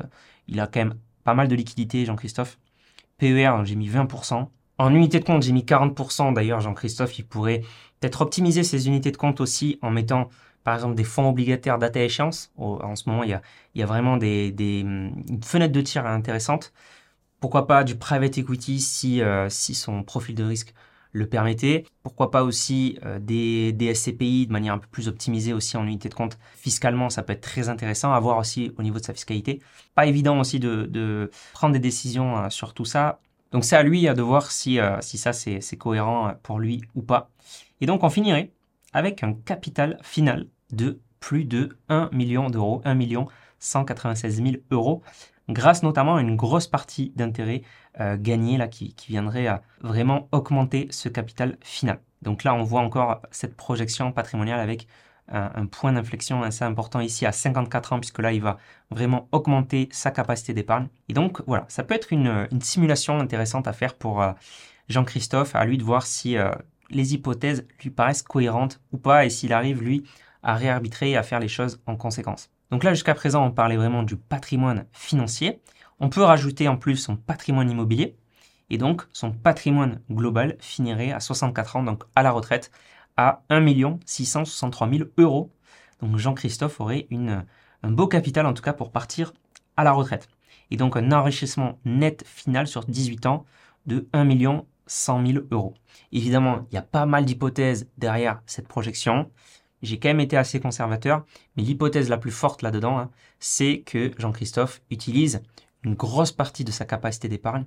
il 0.49 0.61
a 0.61 0.67
quand 0.67 0.81
même 0.81 0.95
pas 1.25 1.35
mal 1.35 1.49
de 1.49 1.55
liquidité, 1.55 2.05
Jean-Christophe. 2.05 2.59
PER, 3.19 3.65
j'ai 3.65 3.77
mis 3.77 3.89
20%. 3.89 4.49
En 4.79 4.95
unité 4.95 5.21
de 5.21 5.25
compte, 5.25 5.43
j'ai 5.43 5.53
mis 5.53 5.65
40%. 5.65 6.33
D'ailleurs, 6.33 6.61
Jean-Christophe, 6.61 7.19
il 7.19 7.27
pourrait 7.27 7.63
peut-être 8.01 8.23
optimiser 8.23 8.63
ses 8.65 8.89
unités 8.89 9.11
de 9.11 9.17
compte 9.17 9.41
aussi 9.41 9.79
en 9.83 9.91
mettant, 9.91 10.29
par 10.65 10.75
exemple, 10.75 10.95
des 10.95 11.05
fonds 11.05 11.29
obligataires 11.29 11.79
data 11.79 12.03
échéance. 12.03 12.53
En 12.57 12.97
ce 12.97 13.09
moment, 13.09 13.23
il 13.23 13.41
y 13.75 13.83
a, 13.83 13.87
vraiment 13.87 14.17
des, 14.17 14.51
des 14.51 14.85
fenêtres 15.45 15.73
de 15.73 15.81
tir 15.81 16.07
intéressantes. 16.07 16.73
Pourquoi 17.43 17.67
pas 17.67 17.83
du 17.83 17.97
private 17.97 18.39
equity 18.39 18.81
si, 18.81 19.21
euh, 19.21 19.49
son 19.51 20.05
profil 20.05 20.37
de 20.37 20.45
risque 20.45 20.75
le 21.11 21.27
permettait. 21.27 21.85
Pourquoi 22.05 22.31
pas 22.31 22.45
aussi 22.45 22.99
euh, 23.05 23.19
des, 23.19 23.73
des, 23.73 23.93
SCPI 23.95 24.47
de 24.47 24.53
manière 24.53 24.75
un 24.75 24.79
peu 24.79 24.87
plus 24.87 25.09
optimisée 25.09 25.53
aussi 25.53 25.77
en 25.77 25.85
unité 25.85 26.09
de 26.09 26.15
compte. 26.15 26.39
Fiscalement, 26.55 27.11
ça 27.11 27.25
peut 27.25 27.33
être 27.33 27.41
très 27.43 27.69
intéressant 27.69 28.13
à 28.13 28.21
voir 28.21 28.39
aussi 28.39 28.73
au 28.79 28.83
niveau 28.85 29.01
de 29.01 29.05
sa 29.05 29.13
fiscalité. 29.13 29.61
Pas 29.97 30.07
évident 30.07 30.39
aussi 30.39 30.61
de, 30.61 31.31
prendre 31.53 31.73
des 31.73 31.81
décisions 31.81 32.39
euh, 32.39 32.49
sur 32.49 32.75
tout 32.75 32.85
ça. 32.85 33.21
Donc 33.53 33.65
c'est 33.65 33.77
à 33.77 33.83
lui 33.83 34.03
de 34.05 34.23
voir 34.23 34.51
si, 34.51 34.81
euh, 34.81 35.01
ça 35.01 35.33
c'est 35.33 35.77
cohérent 35.77 36.33
pour 36.43 36.59
lui 36.59 36.83
ou 36.95 37.03
pas. 37.03 37.31
Et 37.81 37.87
donc 37.87 38.03
on 38.03 38.11
finirait 38.11 38.51
avec 38.93 39.23
un 39.23 39.35
capital 39.35 39.99
final 40.03 40.47
de 40.73 41.01
plus 41.21 41.45
de 41.45 41.77
1 41.89 42.11
million 42.13 42.51
d'euros, 42.51 42.83
1 42.85 42.95
million 42.95 43.29
196 43.61 44.43
000 44.43 44.49
euros 44.71 45.03
grâce 45.49 45.83
notamment 45.83 46.17
à 46.17 46.21
une 46.21 46.37
grosse 46.37 46.67
partie 46.67 47.13
d'intérêt 47.17 47.63
euh, 48.01 48.17
gagné 48.19 48.57
là, 48.57 48.69
qui, 48.69 48.95
viendrait 49.09 49.49
vraiment 49.81 50.29
augmenter 50.33 50.89
ce 50.91 51.09
capital 51.09 51.57
final. 51.61 52.01
Donc 52.23 52.45
là, 52.45 52.55
on 52.55 52.63
voit 52.63 52.81
encore 52.81 53.21
cette 53.31 53.57
projection 53.57 54.13
patrimoniale 54.13 54.61
avec 54.61 54.87
un, 55.29 55.67
point 55.67 55.93
d'inflexion 55.93 56.43
assez 56.43 56.65
important 56.65 57.01
ici 57.01 57.25
à 57.27 57.33
54 57.33 57.93
ans, 57.93 58.01
puisque 58.01 58.19
là, 58.19 58.33
il 58.33 58.43
va 58.43 58.59
vraiment 58.91 59.29
augmenter 59.33 59.89
sa 59.93 60.11
capacité 60.11 60.53
d'épargne. 60.53 60.89
Et 61.09 61.15
donc, 61.15 61.41
voilà, 61.47 61.65
ça 61.69 61.83
peut 61.83 61.95
être 61.95 62.13
une, 62.13 62.49
simulation 62.61 63.19
intéressante 63.19 63.67
à 63.67 63.73
faire 63.73 63.95
pour 63.95 64.23
euh, 64.23 64.33
Jean-Christophe, 64.89 65.55
à 65.55 65.65
lui 65.65 65.79
de 65.79 65.85
voir 65.85 66.07
si 66.07 66.37
euh, 66.37 66.51
les 66.91 67.15
hypothèses 67.15 67.67
lui 67.83 67.91
paraissent 67.91 68.23
cohérentes 68.23 68.81
ou 68.93 68.99
pas, 68.99 69.25
et 69.25 69.31
s'il 69.31 69.53
arrive, 69.53 69.83
lui, 69.83 70.05
à 70.43 70.55
réarbitrer 70.55 71.11
et 71.11 71.17
à 71.17 71.23
faire 71.23 71.41
les 71.41 71.49
choses 71.49 71.81
en 71.87 71.97
conséquence. 71.97 72.51
Donc 72.71 72.85
là, 72.85 72.95
jusqu'à 72.95 73.15
présent, 73.15 73.45
on 73.45 73.51
parlait 73.51 73.77
vraiment 73.77 74.03
du 74.03 74.17
patrimoine 74.17 74.87
financier. 74.93 75.61
On 76.01 76.09
peut 76.09 76.23
rajouter 76.23 76.69
en 76.69 76.77
plus 76.77 76.97
son 76.97 77.17
patrimoine 77.17 77.71
immobilier. 77.71 78.17
Et 78.71 78.79
donc, 78.79 79.03
son 79.13 79.33
patrimoine 79.33 80.01
global 80.11 80.57
finirait 80.59 81.13
à 81.13 81.21
64 81.21 81.77
ans, 81.77 81.83
donc 81.83 82.05
à 82.15 82.23
la 82.23 82.31
retraite, 82.31 82.71
à 83.17 83.43
1 83.51 83.65
663 84.05 84.91
000 84.91 85.05
euros. 85.19 85.51
Donc 86.01 86.17
Jean-Christophe 86.17 86.81
aurait 86.81 87.07
un 87.83 87.91
beau 87.91 88.07
capital, 88.07 88.47
en 88.47 88.55
tout 88.55 88.63
cas, 88.63 88.73
pour 88.73 88.91
partir 88.93 89.33
à 89.77 89.85
la 89.85 89.93
retraite. 89.93 90.29
et 90.71 90.77
donc 90.77 90.97
un 90.97 91.13
enrichissement 91.13 91.79
net 91.85 92.25
final 92.27 92.67
sur 92.67 92.85
18 92.85 93.27
ans 93.27 93.45
de 93.87 94.09
1 94.13 94.25
million 94.25 94.67
100 94.87 95.27
000 95.27 95.45
euros. 95.51 95.75
Évidemment, 96.13 96.67
il 96.71 96.75
y 96.75 96.79
a 96.79 96.83
pas 96.83 97.07
mal 97.07 97.25
d'hypothèses 97.25 97.89
derrière 97.99 98.43
cette 98.47 98.69
projection. 98.69 99.31
J'ai 99.83 99.99
quand 99.99 100.09
même 100.09 100.21
été 100.21 100.37
assez 100.37 100.61
conservateur, 100.61 101.25
mais 101.57 101.63
l'hypothèse 101.63 102.09
la 102.09 102.19
plus 102.19 102.31
forte 102.31 102.63
là-dedans, 102.63 102.99
hein, 102.99 103.11
c'est 103.39 103.81
que 103.81 104.13
Jean-Christophe 104.19 104.83
utilise 104.91 105.43
une 105.83 105.95
grosse 105.95 106.33
partie 106.33 106.65
de 106.65 106.71
sa 106.71 106.85
capacité 106.85 107.29
d'épargne 107.29 107.67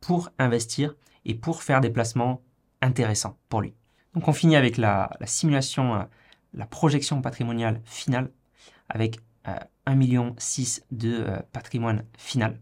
pour 0.00 0.30
investir 0.38 0.94
et 1.24 1.34
pour 1.34 1.62
faire 1.62 1.80
des 1.80 1.90
placements 1.90 2.42
intéressants 2.82 3.38
pour 3.48 3.60
lui. 3.60 3.74
Donc 4.16 4.28
on 4.28 4.32
finit 4.32 4.56
avec 4.56 4.78
la, 4.78 5.10
simulation, 5.26 5.94
euh, 5.94 6.02
la 6.54 6.64
projection 6.64 7.20
patrimoniale 7.20 7.82
finale 7.84 8.30
avec 8.88 9.18
1,6 9.44 9.50
euh, 9.88 9.94
million 9.94 10.34
de 10.90 11.24
euh, 11.28 11.38
patrimoine 11.52 12.02
final. 12.16 12.58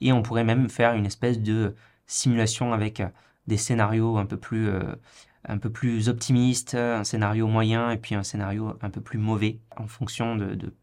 Et 0.00 0.12
on 0.12 0.22
pourrait 0.22 0.44
même 0.44 0.70
faire 0.70 0.94
une 0.94 1.04
espèce 1.04 1.40
de 1.40 1.74
simulation 2.06 2.72
avec 2.72 3.02
des 3.48 3.56
scénarios 3.56 4.16
un 4.16 4.26
peu 4.26 4.36
plus 4.36 4.70
un 5.48 5.58
peu 5.58 5.70
plus 5.70 6.08
optimiste, 6.08 6.74
un 6.74 7.02
scénario 7.02 7.46
moyen 7.46 7.90
et 7.90 7.96
puis 7.96 8.14
un 8.14 8.22
scénario 8.22 8.76
un 8.82 8.90
peu 8.90 9.00
plus 9.00 9.18
mauvais 9.18 9.58
en 9.76 9.86
fonction 9.86 10.36
de, 10.36 10.74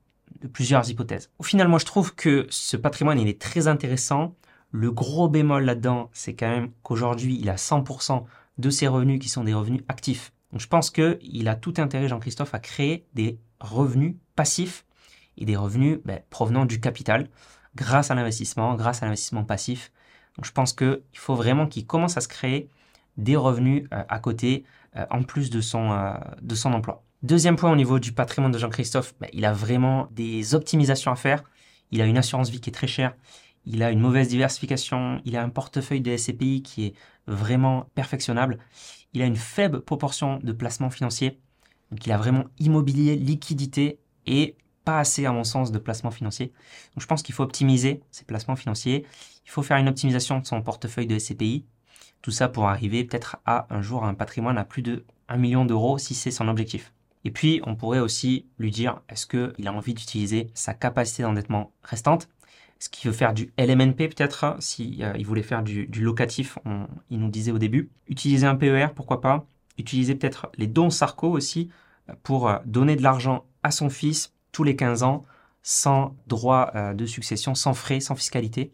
plusieurs 0.52 0.90
hypothèses. 0.90 1.30
Au 1.38 1.44
final, 1.44 1.68
moi 1.68 1.80
je 1.80 1.86
trouve 1.86 2.16
que 2.16 2.48
ce 2.50 2.76
patrimoine 2.76 3.20
il 3.20 3.28
est 3.28 3.40
très 3.40 3.68
intéressant. 3.68 4.36
Le 4.72 4.92
gros 4.92 5.30
bémol 5.30 5.64
là-dedans, 5.64 6.10
c'est 6.12 6.34
quand 6.34 6.50
même 6.50 6.72
qu'aujourd'hui 6.82 7.38
il 7.40 7.50
a 7.50 7.56
100% 7.56 8.26
de 8.58 8.70
ses 8.70 8.88
revenus 8.88 9.20
qui 9.20 9.30
sont 9.30 9.44
des 9.44 9.54
revenus 9.54 9.82
actifs. 9.88 10.34
Donc 10.52 10.62
je 10.62 10.68
pense 10.68 10.92
qu'il 10.92 11.48
a 11.48 11.56
tout 11.56 11.74
intérêt, 11.78 12.08
Jean-Christophe, 12.08 12.54
à 12.54 12.60
créer 12.60 13.06
des 13.14 13.40
revenus 13.60 14.16
passifs 14.36 14.86
et 15.38 15.46
des 15.46 15.56
revenus 15.56 16.00
ben, 16.06 16.22
provenant 16.30 16.66
du 16.66 16.80
capital 16.80 17.30
grâce 17.76 18.12
à 18.12 18.16
l'investissement, 18.16 18.76
grâce 18.76 19.02
à 19.02 19.06
l'investissement 19.06 19.44
passif. 19.44 19.92
Donc 20.38 20.46
je 20.46 20.52
pense 20.52 20.74
qu'il 20.74 21.02
faut 21.14 21.36
vraiment 21.36 21.68
qu'il 21.68 21.86
commence 21.86 22.18
à 22.18 22.22
se 22.22 22.28
créer 22.28 22.70
des 23.18 23.36
revenus 23.36 23.88
euh, 23.94 24.04
à 24.10 24.20
côté 24.20 24.64
euh, 24.96 25.06
en 25.10 25.24
plus 25.24 25.50
de 25.50 25.62
son, 25.62 25.92
euh, 25.92 26.14
de 26.42 26.56
son 26.56 26.74
emploi. 26.74 27.04
Deuxième 27.22 27.56
point 27.56 27.72
au 27.72 27.76
niveau 27.76 28.00
du 28.00 28.12
patrimoine 28.12 28.52
de 28.52 28.58
Jean-Christophe, 28.58 29.14
bah, 29.20 29.28
il 29.34 29.46
a 29.46 29.54
vraiment 29.54 30.08
des 30.12 30.56
optimisations 30.56 31.12
à 31.12 31.16
faire. 31.16 31.44
Il 31.92 32.02
a 32.02 32.06
une 32.06 32.18
assurance 32.18 32.50
vie 32.50 32.60
qui 32.60 32.70
est 32.70 32.74
très 32.74 32.88
chère. 32.88 33.16
Il 33.66 33.84
a 33.84 33.92
une 33.92 34.00
mauvaise 34.00 34.28
diversification. 34.28 35.22
Il 35.26 35.38
a 35.38 35.44
un 35.44 35.50
portefeuille 35.50 36.02
de 36.02 36.16
SCPI 36.16 36.64
qui 36.64 36.86
est 36.86 36.94
vraiment 37.28 37.90
perfectionnable. 37.96 38.60
Il 39.14 39.22
a 39.22 39.26
une 39.26 39.36
faible 39.36 39.82
proportion 39.82 40.40
de 40.44 40.52
placements 40.52 40.90
financiers. 40.90 41.40
Donc 41.92 42.06
il 42.06 42.12
a 42.12 42.18
vraiment 42.18 42.46
immobilier, 42.60 43.16
liquidité 43.16 44.00
et 44.26 44.58
pas 44.84 45.00
assez 45.00 45.26
à 45.26 45.32
mon 45.32 45.44
sens 45.44 45.72
de 45.72 45.80
placements 45.80 46.12
financiers. 46.12 46.48
Donc 46.94 47.02
je 47.02 47.08
pense 47.08 47.24
qu'il 47.24 47.36
faut 47.36 47.44
optimiser 47.44 48.02
ses 48.12 48.26
placements 48.26 48.56
financiers. 48.56 49.06
Il 49.46 49.52
faut 49.52 49.64
faire 49.64 49.78
une 49.78 49.88
optimisation 49.88 50.40
de 50.40 50.46
son 50.46 50.62
portefeuille 50.62 51.08
de 51.08 51.18
SCPI. 51.18 51.66
Tout 52.22 52.32
ça 52.32 52.50
pour 52.50 52.68
arriver 52.68 53.04
peut-être 53.04 53.38
à 53.46 53.68
un 53.70 53.82
jour 53.82 54.04
un 54.06 54.14
patrimoine 54.14 54.58
à 54.58 54.64
plus 54.64 54.82
de 54.82 55.06
1 55.30 55.38
million 55.38 55.66
d'euros 55.66 55.98
si 55.98 56.16
c'est 56.16 56.32
son 56.32 56.48
objectif. 56.48 56.94
Et 57.26 57.32
puis, 57.32 57.62
on 57.66 57.76
pourrait 57.76 58.00
aussi 58.00 58.48
lui 58.58 58.72
dire, 58.72 59.02
est-ce 59.08 59.26
qu'il 59.26 59.68
a 59.68 59.74
envie 59.74 59.94
d'utiliser 59.94 60.50
sa 60.54 60.74
capacité 60.74 61.24
d'endettement 61.24 61.72
restante? 61.84 62.28
Est-ce 62.84 62.90
qu'il 62.90 63.10
veut 63.10 63.16
faire 63.16 63.34
du 63.34 63.54
LMNP 63.58 64.10
peut-être 64.10 64.58
Si 64.60 64.98
euh, 65.04 65.14
il 65.18 65.26
voulait 65.26 65.42
faire 65.42 65.64
du, 65.64 65.88
locatif, 66.02 66.60
il 67.10 67.18
nous 67.18 67.30
disait 67.30 67.54
au 67.54 67.58
début. 67.58 67.90
Utiliser 68.10 68.46
un 68.46 68.56
PER, 68.56 68.88
pourquoi 68.94 69.22
pas 69.22 69.46
Utiliser 69.78 70.16
peut-être 70.16 70.52
les 70.58 70.68
dons 70.68 70.90
Sarco 70.90 71.30
aussi 71.30 71.70
euh, 72.10 72.14
pour 72.24 72.50
euh, 72.50 72.58
donner 72.66 72.98
de 72.98 73.02
l'argent 73.02 73.46
à 73.64 73.72
son 73.72 73.90
fils 73.90 74.34
tous 74.52 74.66
les 74.66 74.76
15 74.76 75.04
ans 75.04 75.22
sans 75.62 76.18
droit 76.28 76.74
de 76.94 77.06
succession, 77.06 77.56
sans 77.56 77.74
frais, 77.74 78.02
sans 78.02 78.16
fiscalité. 78.16 78.74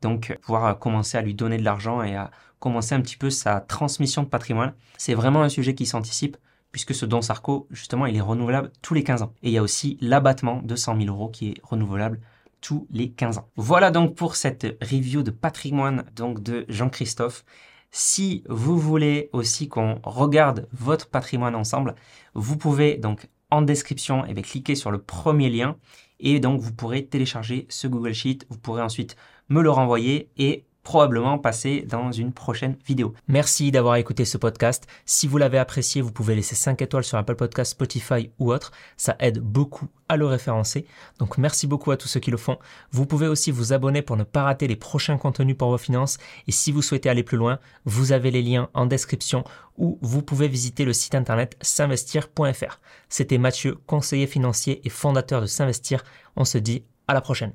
Donc, 0.00 0.38
pouvoir 0.40 0.78
commencer 0.78 1.18
à 1.18 1.20
lui 1.20 1.34
donner 1.34 1.58
de 1.58 1.64
l'argent 1.64 2.02
et 2.02 2.16
à 2.16 2.30
commencer 2.60 2.94
un 2.94 3.02
petit 3.02 3.18
peu 3.18 3.28
sa 3.28 3.60
transmission 3.60 4.22
de 4.22 4.28
patrimoine. 4.28 4.72
C'est 4.96 5.12
vraiment 5.12 5.42
un 5.42 5.50
sujet 5.50 5.74
qui 5.74 5.84
s'anticipe 5.84 6.38
puisque 6.72 6.94
ce 6.94 7.04
don 7.04 7.20
Sarco, 7.20 7.66
justement, 7.70 8.06
il 8.06 8.16
est 8.16 8.22
renouvelable 8.22 8.72
tous 8.80 8.94
les 8.94 9.04
15 9.04 9.20
ans. 9.20 9.34
Et 9.42 9.50
il 9.50 9.52
y 9.52 9.58
a 9.58 9.62
aussi 9.62 9.98
l'abattement 10.00 10.62
de 10.62 10.74
100 10.74 10.98
000 10.98 11.14
euros 11.14 11.28
qui 11.28 11.50
est 11.50 11.60
renouvelable 11.62 12.20
tous 12.64 12.88
les 12.90 13.10
15 13.10 13.38
ans. 13.38 13.48
Voilà 13.56 13.90
donc 13.90 14.14
pour 14.14 14.36
cette 14.36 14.78
review 14.80 15.22
de 15.22 15.30
patrimoine 15.30 16.06
donc 16.16 16.42
de 16.42 16.64
Jean-Christophe. 16.70 17.44
Si 17.90 18.42
vous 18.48 18.78
voulez 18.78 19.28
aussi 19.32 19.68
qu'on 19.68 20.00
regarde 20.02 20.66
votre 20.72 21.10
patrimoine 21.10 21.54
ensemble, 21.54 21.94
vous 22.32 22.56
pouvez 22.56 22.96
donc 22.96 23.28
en 23.50 23.60
description 23.60 24.24
et 24.24 24.32
eh 24.34 24.42
cliquer 24.42 24.76
sur 24.76 24.90
le 24.90 24.98
premier 24.98 25.50
lien 25.50 25.76
et 26.20 26.40
donc 26.40 26.62
vous 26.62 26.72
pourrez 26.72 27.04
télécharger 27.04 27.66
ce 27.68 27.86
Google 27.86 28.14
Sheet. 28.14 28.46
Vous 28.48 28.58
pourrez 28.58 28.82
ensuite 28.82 29.14
me 29.50 29.60
le 29.60 29.70
renvoyer 29.70 30.30
et 30.38 30.64
probablement 30.84 31.38
passer 31.38 31.84
dans 31.88 32.12
une 32.12 32.32
prochaine 32.32 32.76
vidéo. 32.86 33.14
Merci 33.26 33.72
d'avoir 33.72 33.96
écouté 33.96 34.24
ce 34.24 34.38
podcast. 34.38 34.86
Si 35.06 35.26
vous 35.26 35.38
l'avez 35.38 35.58
apprécié, 35.58 36.02
vous 36.02 36.12
pouvez 36.12 36.36
laisser 36.36 36.54
5 36.54 36.80
étoiles 36.82 37.02
sur 37.02 37.18
Apple 37.18 37.34
Podcast, 37.34 37.72
Spotify 37.72 38.30
ou 38.38 38.52
autre. 38.52 38.70
Ça 38.96 39.16
aide 39.18 39.40
beaucoup 39.40 39.88
à 40.08 40.16
le 40.16 40.26
référencer. 40.26 40.86
Donc 41.18 41.38
merci 41.38 41.66
beaucoup 41.66 41.90
à 41.90 41.96
tous 41.96 42.06
ceux 42.06 42.20
qui 42.20 42.30
le 42.30 42.36
font. 42.36 42.58
Vous 42.92 43.06
pouvez 43.06 43.26
aussi 43.26 43.50
vous 43.50 43.72
abonner 43.72 44.02
pour 44.02 44.16
ne 44.16 44.24
pas 44.24 44.44
rater 44.44 44.68
les 44.68 44.76
prochains 44.76 45.16
contenus 45.16 45.56
pour 45.56 45.70
vos 45.70 45.78
finances. 45.78 46.18
Et 46.46 46.52
si 46.52 46.70
vous 46.70 46.82
souhaitez 46.82 47.08
aller 47.08 47.22
plus 47.22 47.38
loin, 47.38 47.58
vous 47.86 48.12
avez 48.12 48.30
les 48.30 48.42
liens 48.42 48.68
en 48.74 48.86
description 48.86 49.42
ou 49.78 49.98
vous 50.02 50.22
pouvez 50.22 50.48
visiter 50.48 50.84
le 50.84 50.92
site 50.92 51.14
internet 51.14 51.56
s'investir.fr. 51.62 52.80
C'était 53.08 53.38
Mathieu, 53.38 53.78
conseiller 53.86 54.26
financier 54.26 54.82
et 54.84 54.90
fondateur 54.90 55.40
de 55.40 55.46
S'investir. 55.46 56.04
On 56.36 56.44
se 56.44 56.58
dit 56.58 56.84
à 57.08 57.14
la 57.14 57.22
prochaine. 57.22 57.54